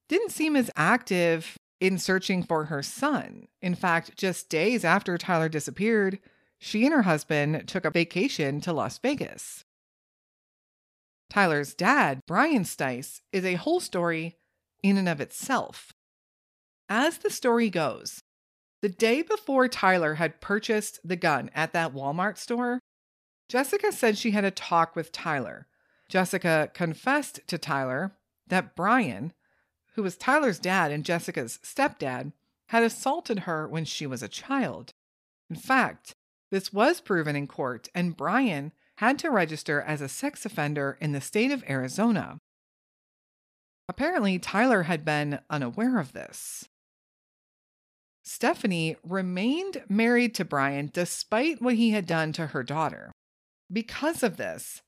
didn't 0.09 0.33
seem 0.33 0.57
as 0.57 0.71
active 0.77 1.59
in 1.79 1.99
searching 1.99 2.43
for 2.43 2.65
her 2.65 2.83
son. 2.83 3.49
In 3.61 3.75
fact, 3.75 4.17
just 4.17 4.49
days 4.49 4.83
after 4.83 5.19
Tyler 5.19 5.51
disappeared, 5.51 6.19
she 6.59 6.87
and 6.87 6.95
her 6.95 7.03
husband 7.03 7.69
took 7.69 7.85
a 7.85 7.91
vacation 7.91 8.63
to 8.63 8.73
Las 8.73 8.97
Vegas. 8.97 9.63
Tyler's 11.29 11.75
dad, 11.75 12.21
Brian 12.27 12.65
Stice, 12.65 13.21
is 13.31 13.45
a 13.45 13.57
whole 13.57 13.81
story 13.81 14.39
in 14.83 14.97
and 14.97 15.09
of 15.09 15.21
itself. 15.21 15.93
As 16.89 17.19
the 17.19 17.31
story 17.31 17.69
goes, 17.69 18.21
the 18.83 18.89
day 18.89 19.23
before 19.23 19.69
Tyler 19.69 20.15
had 20.15 20.41
purchased 20.41 21.01
the 21.05 21.17
gun 21.17 21.51
at 21.55 21.73
that 21.73 21.93
Walmart 21.93 22.39
store, 22.39 22.81
Jessica 23.49 23.93
said 23.93 24.17
she 24.17 24.31
had 24.31 24.45
a 24.45 24.51
talk 24.51 24.95
with 24.95 25.13
Tyler. 25.13 25.67
Jessica 26.09 26.71
confessed 26.73 27.41
to 27.47 27.59
Tyler 27.59 28.17
that 28.47 28.75
Brian, 28.75 29.33
who 29.95 30.03
was 30.03 30.17
Tyler's 30.17 30.59
dad 30.59 30.93
and 30.93 31.05
Jessica's 31.05 31.59
stepdad, 31.63 32.33
had 32.69 32.83
assaulted 32.83 33.41
her 33.41 33.67
when 33.69 33.85
she 33.85 34.07
was 34.07 34.23
a 34.23 34.29
child. 34.29 34.93
In 35.49 35.57
fact, 35.57 36.15
this 36.51 36.73
was 36.73 37.01
proven 37.01 37.37
in 37.37 37.47
court, 37.47 37.89
and 37.95 38.17
Brian 38.17 38.73
had 38.97 39.19
to 39.19 39.31
register 39.31 39.81
as 39.81 40.01
a 40.01 40.09
sex 40.09 40.45
offender 40.45 40.97
in 41.01 41.13
the 41.13 41.21
state 41.21 41.51
of 41.51 41.65
Arizona. 41.69 42.39
Apparently, 43.89 44.39
Tyler 44.39 44.85
had 44.85 45.05
been 45.05 45.41
unaware 45.51 45.99
of 45.99 46.13
this. 46.13 46.69
Stephanie 48.33 48.97
remained 49.03 49.83
married 49.89 50.37
to 50.37 50.45
Brian 50.45 50.89
despite 50.93 51.61
what 51.61 51.75
he 51.75 51.91
had 51.91 52.07
done 52.07 52.33
to 52.33 52.47
her 52.47 52.63
daughter. 52.63 53.11
Because 53.73 54.23
of 54.23 54.37
this, 54.37 54.83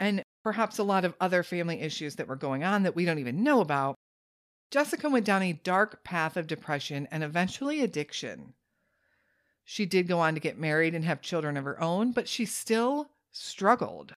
and 0.00 0.24
perhaps 0.42 0.76
a 0.76 0.82
lot 0.82 1.04
of 1.04 1.14
other 1.20 1.44
family 1.44 1.80
issues 1.80 2.16
that 2.16 2.26
were 2.26 2.34
going 2.34 2.64
on 2.64 2.82
that 2.82 2.96
we 2.96 3.04
don't 3.04 3.20
even 3.20 3.44
know 3.44 3.60
about, 3.60 3.94
Jessica 4.72 5.08
went 5.08 5.24
down 5.24 5.40
a 5.40 5.52
dark 5.52 6.02
path 6.02 6.36
of 6.36 6.48
depression 6.48 7.06
and 7.12 7.22
eventually 7.22 7.80
addiction. 7.80 8.54
She 9.64 9.86
did 9.86 10.08
go 10.08 10.18
on 10.18 10.34
to 10.34 10.40
get 10.40 10.58
married 10.58 10.96
and 10.96 11.04
have 11.04 11.22
children 11.22 11.56
of 11.56 11.64
her 11.64 11.80
own, 11.80 12.10
but 12.10 12.26
she 12.26 12.44
still 12.44 13.10
struggled. 13.30 14.14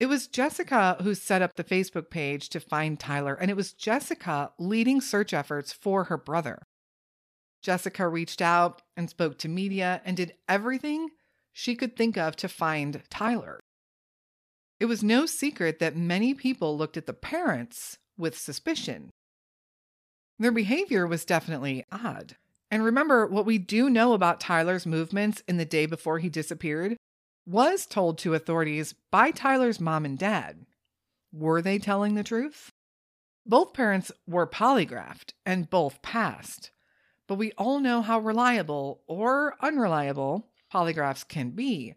It 0.00 0.06
was 0.06 0.26
Jessica 0.26 0.96
who 1.02 1.14
set 1.14 1.42
up 1.42 1.56
the 1.56 1.64
Facebook 1.64 2.08
page 2.08 2.48
to 2.48 2.60
find 2.60 2.98
Tyler, 2.98 3.34
and 3.34 3.50
it 3.50 3.58
was 3.58 3.74
Jessica 3.74 4.52
leading 4.58 5.02
search 5.02 5.34
efforts 5.34 5.70
for 5.70 6.04
her 6.04 6.16
brother. 6.16 6.62
Jessica 7.62 8.08
reached 8.08 8.40
out 8.40 8.82
and 8.96 9.10
spoke 9.10 9.38
to 9.38 9.48
media 9.48 10.00
and 10.04 10.16
did 10.16 10.34
everything 10.48 11.10
she 11.52 11.74
could 11.74 11.96
think 11.96 12.16
of 12.16 12.36
to 12.36 12.48
find 12.48 13.02
Tyler. 13.10 13.60
It 14.80 14.86
was 14.86 15.02
no 15.02 15.26
secret 15.26 15.78
that 15.80 15.96
many 15.96 16.34
people 16.34 16.76
looked 16.78 16.96
at 16.96 17.06
the 17.06 17.12
parents 17.12 17.98
with 18.16 18.38
suspicion. 18.38 19.10
Their 20.38 20.52
behavior 20.52 21.06
was 21.06 21.24
definitely 21.24 21.84
odd. 21.90 22.36
And 22.70 22.84
remember, 22.84 23.26
what 23.26 23.46
we 23.46 23.58
do 23.58 23.88
know 23.90 24.12
about 24.12 24.40
Tyler's 24.40 24.86
movements 24.86 25.42
in 25.48 25.56
the 25.56 25.64
day 25.64 25.86
before 25.86 26.18
he 26.18 26.28
disappeared 26.28 26.96
was 27.46 27.86
told 27.86 28.18
to 28.18 28.34
authorities 28.34 28.94
by 29.10 29.30
Tyler's 29.30 29.80
mom 29.80 30.04
and 30.04 30.18
dad. 30.18 30.66
Were 31.32 31.62
they 31.62 31.78
telling 31.78 32.14
the 32.14 32.22
truth? 32.22 32.70
Both 33.46 33.72
parents 33.72 34.12
were 34.26 34.46
polygraphed 34.46 35.32
and 35.46 35.70
both 35.70 36.02
passed, 36.02 36.70
but 37.28 37.36
we 37.36 37.52
all 37.52 37.78
know 37.78 38.02
how 38.02 38.18
reliable 38.18 39.02
or 39.06 39.54
unreliable 39.60 40.48
polygraphs 40.72 41.28
can 41.28 41.50
be. 41.50 41.94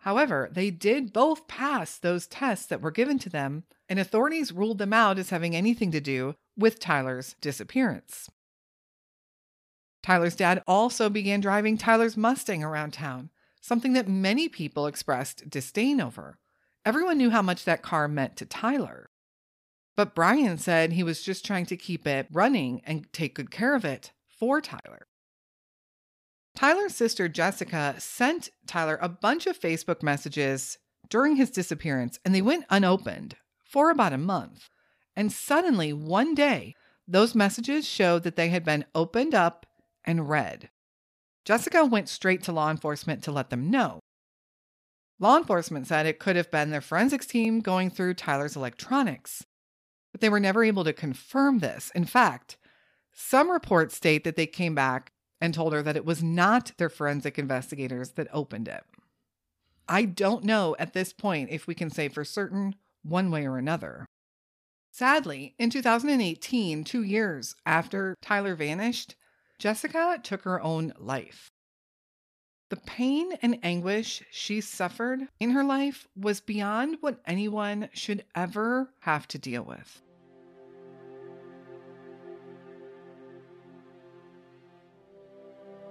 However, 0.00 0.48
they 0.52 0.70
did 0.70 1.12
both 1.12 1.48
pass 1.48 1.98
those 1.98 2.28
tests 2.28 2.66
that 2.66 2.80
were 2.80 2.92
given 2.92 3.18
to 3.20 3.28
them, 3.28 3.64
and 3.88 3.98
authorities 3.98 4.52
ruled 4.52 4.78
them 4.78 4.92
out 4.92 5.18
as 5.18 5.30
having 5.30 5.56
anything 5.56 5.90
to 5.90 6.00
do 6.00 6.36
with 6.56 6.78
Tyler's 6.78 7.34
disappearance. 7.40 8.30
Tyler's 10.02 10.36
dad 10.36 10.62
also 10.68 11.10
began 11.10 11.40
driving 11.40 11.76
Tyler's 11.76 12.16
Mustang 12.16 12.62
around 12.62 12.92
town, 12.92 13.30
something 13.60 13.94
that 13.94 14.06
many 14.06 14.48
people 14.48 14.86
expressed 14.86 15.50
disdain 15.50 16.00
over. 16.00 16.38
Everyone 16.84 17.18
knew 17.18 17.30
how 17.30 17.42
much 17.42 17.64
that 17.64 17.82
car 17.82 18.06
meant 18.06 18.36
to 18.36 18.46
Tyler. 18.46 19.10
But 19.96 20.14
Brian 20.14 20.58
said 20.58 20.92
he 20.92 21.02
was 21.02 21.22
just 21.22 21.44
trying 21.44 21.66
to 21.66 21.76
keep 21.76 22.06
it 22.06 22.28
running 22.30 22.82
and 22.84 23.12
take 23.12 23.34
good 23.34 23.50
care 23.50 23.74
of 23.74 23.84
it 23.84 24.12
for 24.38 24.60
Tyler. 24.60 25.06
Tyler's 26.54 26.94
sister 26.94 27.28
Jessica 27.28 27.94
sent 27.98 28.48
Tyler 28.66 28.98
a 29.00 29.08
bunch 29.08 29.46
of 29.46 29.60
Facebook 29.60 30.02
messages 30.02 30.78
during 31.10 31.36
his 31.36 31.50
disappearance, 31.50 32.18
and 32.24 32.34
they 32.34 32.42
went 32.42 32.64
unopened 32.70 33.36
for 33.64 33.90
about 33.90 34.12
a 34.12 34.18
month. 34.18 34.68
And 35.14 35.30
suddenly, 35.30 35.92
one 35.92 36.34
day, 36.34 36.74
those 37.06 37.34
messages 37.34 37.86
showed 37.86 38.22
that 38.24 38.36
they 38.36 38.48
had 38.48 38.64
been 38.64 38.84
opened 38.94 39.34
up 39.34 39.66
and 40.04 40.28
read. 40.28 40.70
Jessica 41.44 41.84
went 41.84 42.08
straight 42.08 42.42
to 42.44 42.52
law 42.52 42.70
enforcement 42.70 43.22
to 43.24 43.32
let 43.32 43.50
them 43.50 43.70
know. 43.70 44.00
Law 45.18 45.36
enforcement 45.36 45.86
said 45.86 46.04
it 46.04 46.18
could 46.18 46.36
have 46.36 46.50
been 46.50 46.70
their 46.70 46.80
forensics 46.80 47.26
team 47.26 47.60
going 47.60 47.90
through 47.90 48.14
Tyler's 48.14 48.56
electronics, 48.56 49.44
but 50.12 50.20
they 50.20 50.28
were 50.28 50.40
never 50.40 50.64
able 50.64 50.84
to 50.84 50.92
confirm 50.92 51.60
this. 51.60 51.90
In 51.94 52.04
fact, 52.04 52.56
some 53.16 53.50
reports 53.50 53.96
state 53.96 54.24
that 54.24 54.36
they 54.36 54.46
came 54.46 54.74
back 54.74 55.10
and 55.40 55.54
told 55.54 55.72
her 55.72 55.82
that 55.82 55.96
it 55.96 56.04
was 56.04 56.22
not 56.22 56.72
their 56.76 56.90
forensic 56.90 57.38
investigators 57.38 58.10
that 58.12 58.28
opened 58.32 58.68
it. 58.68 58.84
I 59.88 60.04
don't 60.04 60.44
know 60.44 60.76
at 60.78 60.92
this 60.92 61.12
point 61.12 61.50
if 61.50 61.66
we 61.66 61.74
can 61.74 61.90
say 61.90 62.08
for 62.08 62.24
certain 62.24 62.74
one 63.02 63.30
way 63.30 63.46
or 63.46 63.56
another. 63.56 64.06
Sadly, 64.92 65.54
in 65.58 65.70
2018, 65.70 66.84
two 66.84 67.02
years 67.02 67.54
after 67.64 68.16
Tyler 68.20 68.54
vanished, 68.54 69.14
Jessica 69.58 70.20
took 70.22 70.42
her 70.42 70.60
own 70.60 70.92
life. 70.98 71.50
The 72.68 72.76
pain 72.76 73.32
and 73.42 73.58
anguish 73.62 74.22
she 74.30 74.60
suffered 74.60 75.28
in 75.40 75.50
her 75.50 75.64
life 75.64 76.06
was 76.16 76.40
beyond 76.40 76.98
what 77.00 77.20
anyone 77.26 77.88
should 77.92 78.24
ever 78.34 78.92
have 79.00 79.28
to 79.28 79.38
deal 79.38 79.62
with. 79.62 80.02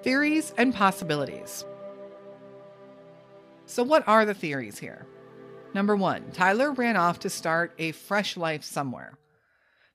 Theories 0.06 0.54
and 0.56 0.72
possibilities. 0.72 1.66
So, 3.66 3.82
what 3.82 4.08
are 4.08 4.24
the 4.24 4.36
theories 4.36 4.78
here? 4.78 5.08
Number 5.74 5.96
one, 5.96 6.30
Tyler 6.32 6.72
ran 6.72 6.96
off 6.96 7.18
to 7.22 7.30
start 7.32 7.74
a 7.80 7.92
fresh 7.92 8.38
life 8.38 8.64
somewhere. 8.64 9.18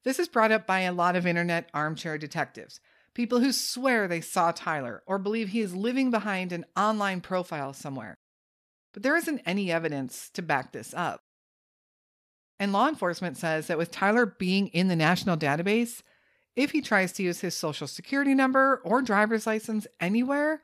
This 0.02 0.18
is 0.18 0.26
brought 0.26 0.50
up 0.50 0.66
by 0.66 0.80
a 0.80 0.92
lot 0.92 1.14
of 1.14 1.28
internet 1.28 1.70
armchair 1.72 2.18
detectives, 2.18 2.80
people 3.14 3.38
who 3.38 3.52
swear 3.52 4.08
they 4.08 4.20
saw 4.20 4.50
Tyler 4.50 5.04
or 5.06 5.20
believe 5.20 5.50
he 5.50 5.60
is 5.60 5.76
living 5.76 6.10
behind 6.10 6.50
an 6.50 6.64
online 6.76 7.20
profile 7.20 7.72
somewhere. 7.72 8.18
But 8.92 9.04
there 9.04 9.14
isn't 9.14 9.42
any 9.46 9.70
evidence 9.70 10.28
to 10.30 10.42
back 10.42 10.72
this 10.72 10.92
up. 10.92 11.20
And 12.58 12.72
law 12.72 12.88
enforcement 12.88 13.36
says 13.36 13.68
that 13.68 13.78
with 13.78 13.92
Tyler 13.92 14.26
being 14.26 14.66
in 14.66 14.88
the 14.88 14.96
national 14.96 15.36
database, 15.36 16.02
if 16.56 16.72
he 16.72 16.80
tries 16.80 17.12
to 17.12 17.22
use 17.22 17.40
his 17.40 17.54
social 17.54 17.86
security 17.86 18.34
number 18.34 18.80
or 18.84 19.02
driver's 19.02 19.46
license 19.46 19.86
anywhere, 20.00 20.62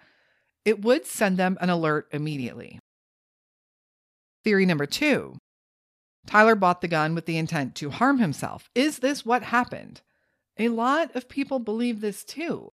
it 0.65 0.83
would 0.83 1.07
send 1.07 1.37
them 1.37 1.57
an 1.61 1.71
alert 1.71 2.09
immediately. 2.13 2.79
Theory 4.45 4.67
number 4.67 4.87
two 4.87 5.39
Tyler 6.27 6.57
bought 6.57 6.81
the 6.81 6.89
gun 6.89 7.15
with 7.15 7.27
the 7.27 7.39
intent 7.39 7.75
to 7.77 7.91
harm 7.91 8.19
himself. 8.19 8.69
Is 8.75 8.99
this 8.99 9.25
what 9.25 9.45
happened? 9.45 10.01
A 10.59 10.69
lot 10.69 11.15
of 11.15 11.29
people 11.29 11.61
believe 11.61 12.01
this 12.01 12.25
too. 12.25 12.73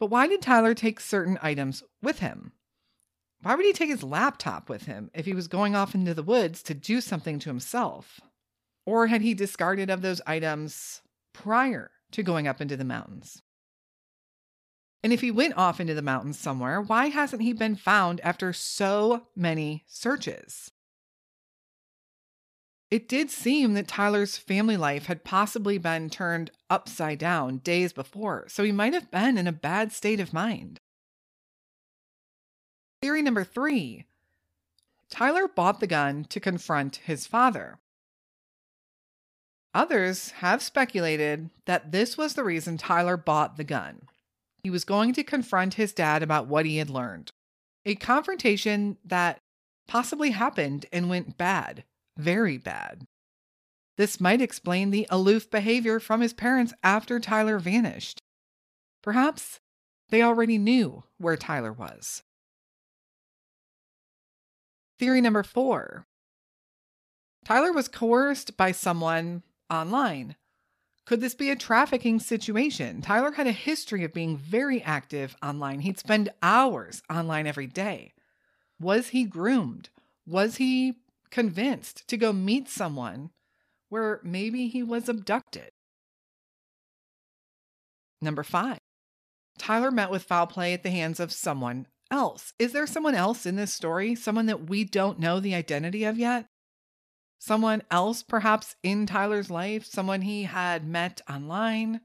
But 0.00 0.06
why 0.06 0.26
did 0.26 0.42
Tyler 0.42 0.74
take 0.74 0.98
certain 0.98 1.38
items 1.42 1.84
with 2.02 2.18
him? 2.18 2.52
Why 3.42 3.54
would 3.54 3.64
he 3.64 3.72
take 3.72 3.88
his 3.88 4.02
laptop 4.02 4.68
with 4.68 4.86
him 4.86 5.10
if 5.14 5.26
he 5.26 5.34
was 5.34 5.48
going 5.48 5.74
off 5.74 5.94
into 5.94 6.12
the 6.12 6.22
woods 6.22 6.62
to 6.64 6.74
do 6.74 7.00
something 7.00 7.38
to 7.38 7.50
himself? 7.50 8.20
Or 8.84 9.06
had 9.06 9.22
he 9.22 9.34
discarded 9.34 9.90
of 9.90 10.02
those 10.02 10.20
items 10.26 11.02
prior 11.32 11.90
to 12.12 12.22
going 12.22 12.46
up 12.46 12.60
into 12.60 12.76
the 12.76 12.84
mountains? 12.84 13.42
And 15.02 15.12
if 15.12 15.22
he 15.22 15.30
went 15.30 15.56
off 15.56 15.80
into 15.80 15.94
the 15.94 16.02
mountains 16.02 16.38
somewhere, 16.38 16.80
why 16.80 17.06
hasn't 17.06 17.42
he 17.42 17.52
been 17.52 17.76
found 17.76 18.20
after 18.20 18.52
so 18.52 19.28
many 19.34 19.84
searches? 19.86 20.70
It 22.90 23.08
did 23.08 23.30
seem 23.30 23.74
that 23.74 23.88
Tyler's 23.88 24.36
family 24.36 24.76
life 24.76 25.06
had 25.06 25.24
possibly 25.24 25.78
been 25.78 26.10
turned 26.10 26.50
upside 26.68 27.18
down 27.18 27.58
days 27.58 27.92
before, 27.92 28.46
so 28.48 28.64
he 28.64 28.72
might 28.72 28.94
have 28.94 29.10
been 29.10 29.38
in 29.38 29.46
a 29.46 29.52
bad 29.52 29.92
state 29.92 30.20
of 30.20 30.32
mind. 30.32 30.80
Theory 33.00 33.22
number 33.22 33.44
three 33.44 34.06
Tyler 35.08 35.48
bought 35.48 35.80
the 35.80 35.86
gun 35.86 36.24
to 36.24 36.38
confront 36.38 36.96
his 36.96 37.26
father. 37.26 37.79
Others 39.72 40.32
have 40.32 40.62
speculated 40.62 41.50
that 41.66 41.92
this 41.92 42.18
was 42.18 42.34
the 42.34 42.44
reason 42.44 42.76
Tyler 42.76 43.16
bought 43.16 43.56
the 43.56 43.64
gun. 43.64 44.02
He 44.62 44.70
was 44.70 44.84
going 44.84 45.12
to 45.14 45.22
confront 45.22 45.74
his 45.74 45.92
dad 45.92 46.22
about 46.22 46.48
what 46.48 46.66
he 46.66 46.78
had 46.78 46.90
learned. 46.90 47.30
A 47.86 47.94
confrontation 47.94 48.98
that 49.04 49.38
possibly 49.86 50.30
happened 50.30 50.86
and 50.92 51.08
went 51.08 51.38
bad, 51.38 51.84
very 52.16 52.58
bad. 52.58 53.06
This 53.96 54.20
might 54.20 54.40
explain 54.42 54.90
the 54.90 55.06
aloof 55.08 55.50
behavior 55.50 56.00
from 56.00 56.20
his 56.20 56.32
parents 56.32 56.74
after 56.82 57.20
Tyler 57.20 57.58
vanished. 57.58 58.20
Perhaps 59.02 59.60
they 60.10 60.22
already 60.22 60.58
knew 60.58 61.04
where 61.18 61.36
Tyler 61.36 61.72
was. 61.72 62.22
Theory 64.98 65.20
number 65.20 65.42
four 65.42 66.06
Tyler 67.44 67.72
was 67.72 67.88
coerced 67.88 68.56
by 68.56 68.72
someone 68.72 69.42
online 69.70 70.36
could 71.10 71.20
this 71.20 71.34
be 71.34 71.50
a 71.50 71.56
trafficking 71.56 72.20
situation? 72.20 73.02
Tyler 73.02 73.32
had 73.32 73.48
a 73.48 73.52
history 73.52 74.04
of 74.04 74.12
being 74.12 74.36
very 74.36 74.80
active 74.80 75.34
online. 75.42 75.80
He'd 75.80 75.98
spend 75.98 76.28
hours 76.40 77.02
online 77.10 77.48
every 77.48 77.66
day. 77.66 78.12
Was 78.78 79.08
he 79.08 79.24
groomed? 79.24 79.88
Was 80.24 80.58
he 80.58 80.98
convinced 81.30 82.06
to 82.06 82.16
go 82.16 82.32
meet 82.32 82.68
someone 82.68 83.30
where 83.88 84.20
maybe 84.22 84.68
he 84.68 84.84
was 84.84 85.08
abducted? 85.08 85.72
Number 88.22 88.44
five, 88.44 88.78
Tyler 89.58 89.90
met 89.90 90.12
with 90.12 90.22
foul 90.22 90.46
play 90.46 90.74
at 90.74 90.84
the 90.84 90.90
hands 90.90 91.18
of 91.18 91.32
someone 91.32 91.88
else. 92.08 92.52
Is 92.60 92.72
there 92.72 92.86
someone 92.86 93.16
else 93.16 93.46
in 93.46 93.56
this 93.56 93.72
story? 93.72 94.14
Someone 94.14 94.46
that 94.46 94.68
we 94.70 94.84
don't 94.84 95.18
know 95.18 95.40
the 95.40 95.56
identity 95.56 96.04
of 96.04 96.18
yet? 96.20 96.46
Someone 97.40 97.82
else 97.90 98.22
perhaps 98.22 98.76
in 98.82 99.06
Tyler's 99.06 99.50
life, 99.50 99.84
someone 99.84 100.22
he 100.22 100.44
had 100.44 100.86
met 100.86 101.20
online, 101.28 102.00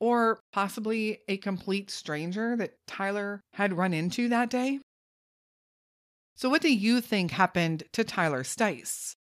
or 0.00 0.40
possibly 0.52 1.18
a 1.28 1.36
complete 1.36 1.90
stranger 1.90 2.56
that 2.56 2.78
Tyler 2.86 3.42
had 3.54 3.76
run 3.76 3.92
into 3.92 4.28
that 4.28 4.48
day? 4.48 4.78
So, 6.36 6.48
what 6.48 6.62
do 6.62 6.72
you 6.72 7.00
think 7.00 7.32
happened 7.32 7.82
to 7.92 8.04
Tyler 8.04 8.44
Stice? 8.44 9.16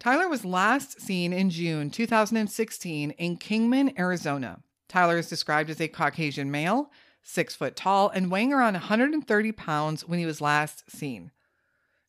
Tyler 0.00 0.28
was 0.28 0.44
last 0.44 1.00
seen 1.00 1.32
in 1.32 1.50
June 1.50 1.90
2016 1.90 3.10
in 3.12 3.36
Kingman, 3.36 3.98
Arizona. 3.98 4.60
Tyler 4.88 5.18
is 5.18 5.28
described 5.28 5.68
as 5.68 5.80
a 5.80 5.88
Caucasian 5.88 6.50
male, 6.50 6.90
six 7.22 7.54
foot 7.54 7.76
tall, 7.76 8.08
and 8.08 8.30
weighing 8.30 8.54
around 8.54 8.74
130 8.74 9.52
pounds 9.52 10.06
when 10.08 10.18
he 10.18 10.26
was 10.26 10.40
last 10.40 10.90
seen. 10.90 11.30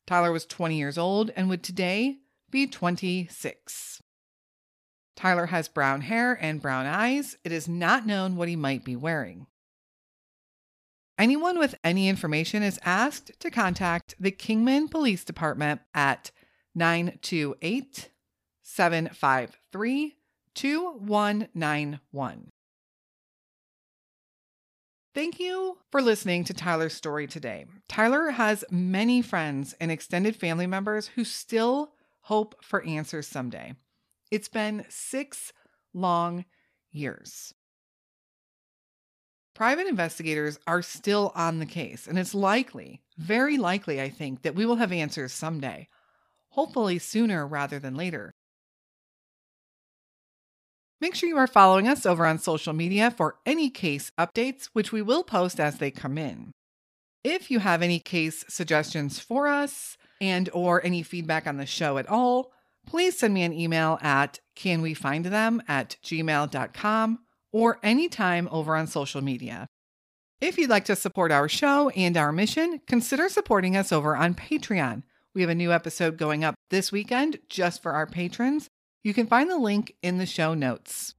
Tyler 0.06 0.32
was 0.32 0.46
20 0.46 0.78
years 0.78 0.96
old 0.96 1.30
and 1.36 1.50
would 1.50 1.62
today 1.62 2.18
be 2.50 2.66
26. 2.66 4.02
Tyler 5.16 5.46
has 5.46 5.68
brown 5.68 6.02
hair 6.02 6.38
and 6.40 6.62
brown 6.62 6.86
eyes. 6.86 7.36
It 7.42 7.52
is 7.52 7.68
not 7.68 8.06
known 8.06 8.36
what 8.36 8.48
he 8.48 8.56
might 8.56 8.84
be 8.84 8.94
wearing. 8.94 9.46
Anyone 11.18 11.58
with 11.58 11.74
any 11.82 12.08
information 12.08 12.62
is 12.62 12.78
asked 12.84 13.32
to 13.40 13.50
contact 13.50 14.14
the 14.20 14.30
Kingman 14.30 14.88
Police 14.88 15.24
Department 15.24 15.80
at 15.92 16.30
928 16.76 18.10
753 18.62 20.14
2191. 20.54 22.50
Thank 25.14 25.40
you 25.40 25.78
for 25.90 26.00
listening 26.00 26.44
to 26.44 26.54
Tyler's 26.54 26.94
story 26.94 27.26
today. 27.26 27.66
Tyler 27.88 28.30
has 28.30 28.64
many 28.70 29.20
friends 29.20 29.74
and 29.80 29.90
extended 29.90 30.36
family 30.36 30.68
members 30.68 31.08
who 31.08 31.24
still 31.24 31.92
hope 32.28 32.54
for 32.62 32.84
answers 32.84 33.26
someday. 33.26 33.72
It's 34.30 34.48
been 34.48 34.84
six 34.90 35.54
long 35.94 36.44
years. 36.90 37.54
Private 39.54 39.86
investigators 39.86 40.58
are 40.66 40.82
still 40.82 41.32
on 41.34 41.58
the 41.58 41.64
case, 41.64 42.06
and 42.06 42.18
it's 42.18 42.34
likely, 42.34 43.00
very 43.16 43.56
likely, 43.56 43.98
I 43.98 44.10
think, 44.10 44.42
that 44.42 44.54
we 44.54 44.66
will 44.66 44.76
have 44.76 44.92
answers 44.92 45.32
someday, 45.32 45.88
hopefully 46.50 46.98
sooner 46.98 47.46
rather 47.46 47.78
than 47.78 47.96
later. 47.96 48.34
Make 51.00 51.14
sure 51.14 51.30
you 51.30 51.38
are 51.38 51.46
following 51.46 51.88
us 51.88 52.04
over 52.04 52.26
on 52.26 52.38
social 52.38 52.74
media 52.74 53.10
for 53.10 53.36
any 53.46 53.70
case 53.70 54.12
updates, 54.18 54.66
which 54.74 54.92
we 54.92 55.00
will 55.00 55.24
post 55.24 55.58
as 55.58 55.78
they 55.78 55.90
come 55.90 56.18
in. 56.18 56.52
If 57.24 57.50
you 57.50 57.60
have 57.60 57.80
any 57.80 57.98
case 57.98 58.44
suggestions 58.50 59.18
for 59.18 59.48
us, 59.48 59.96
and 60.20 60.48
or 60.52 60.84
any 60.84 61.02
feedback 61.02 61.46
on 61.46 61.56
the 61.56 61.66
show 61.66 61.98
at 61.98 62.08
all, 62.08 62.52
please 62.86 63.18
send 63.18 63.34
me 63.34 63.42
an 63.42 63.52
email 63.52 63.98
at 64.00 64.40
canwefindthem 64.56 65.60
at 65.68 65.96
gmail.com 66.02 67.18
or 67.52 67.78
anytime 67.82 68.48
over 68.50 68.76
on 68.76 68.86
social 68.86 69.22
media. 69.22 69.66
If 70.40 70.56
you'd 70.56 70.70
like 70.70 70.84
to 70.84 70.96
support 70.96 71.32
our 71.32 71.48
show 71.48 71.88
and 71.90 72.16
our 72.16 72.32
mission, 72.32 72.80
consider 72.86 73.28
supporting 73.28 73.76
us 73.76 73.90
over 73.90 74.16
on 74.16 74.34
Patreon. 74.34 75.02
We 75.34 75.40
have 75.42 75.50
a 75.50 75.54
new 75.54 75.72
episode 75.72 76.16
going 76.16 76.44
up 76.44 76.54
this 76.70 76.92
weekend 76.92 77.38
just 77.48 77.82
for 77.82 77.92
our 77.92 78.06
patrons. 78.06 78.68
You 79.02 79.14
can 79.14 79.26
find 79.26 79.50
the 79.50 79.58
link 79.58 79.94
in 80.02 80.18
the 80.18 80.26
show 80.26 80.54
notes. 80.54 81.14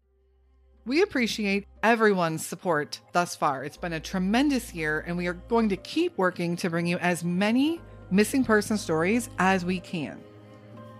We 0.86 1.02
appreciate 1.02 1.68
everyone's 1.84 2.46
support 2.46 3.02
thus 3.12 3.36
far. 3.36 3.64
It's 3.64 3.78
been 3.78 3.94
a 3.94 4.00
tremendous 4.00 4.74
year, 4.74 5.04
and 5.06 5.18
we 5.18 5.28
are 5.28 5.34
going 5.34 5.70
to 5.70 5.78
keep 5.78 6.18
working 6.18 6.56
to 6.58 6.70
bring 6.70 6.88
you 6.88 6.98
as 6.98 7.24
many 7.24 7.82
missing 8.12 8.44
person 8.44 8.78
stories 8.78 9.30
as 9.38 9.64
we 9.66 9.80
can. 9.80 10.22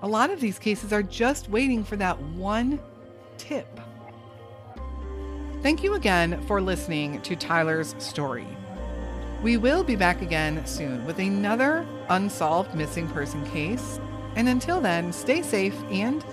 A 0.02 0.08
lot 0.08 0.30
of 0.30 0.40
these 0.40 0.60
cases 0.60 0.94
are 0.94 1.04
just 1.04 1.50
waiting 1.50 1.84
for 1.84 1.96
that 1.98 2.20
one 2.22 2.80
tip. 3.38 3.80
Thank 5.62 5.84
you 5.84 5.96
again 5.96 6.42
for 6.48 6.62
listening 6.62 7.22
to 7.24 7.36
Tyler's 7.36 7.94
story. 7.98 8.48
We 9.44 9.58
will 9.58 9.84
be 9.84 9.96
back 9.96 10.22
again 10.22 10.66
soon 10.66 11.06
with 11.06 11.20
another 11.20 11.86
unsolved 12.10 12.76
missing 12.76 13.08
person 13.10 13.46
case. 13.52 14.00
And 14.36 14.48
until 14.48 14.80
then, 14.80 15.12
stay 15.12 15.42
safe 15.42 15.76
and 15.90 16.24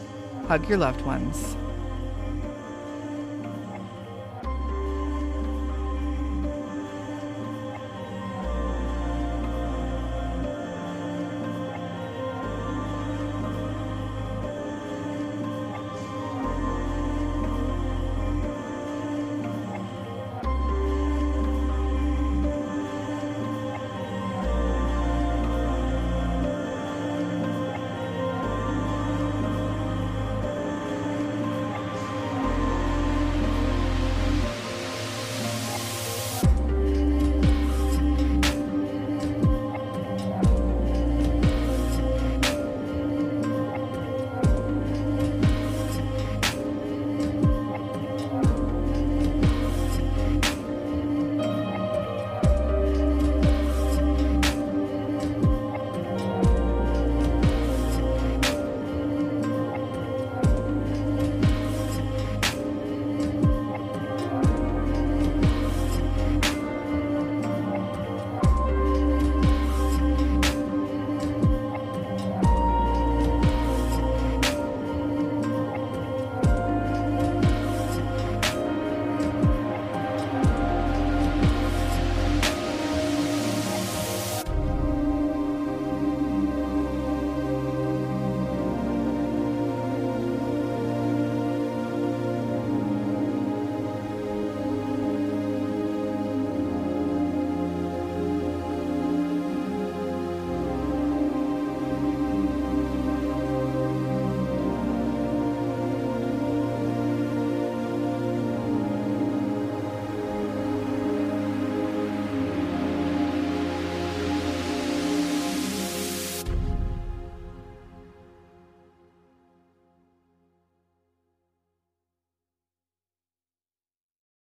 hug 0.47 0.69
your 0.69 0.79
loved 0.79 1.01
ones. 1.03 1.57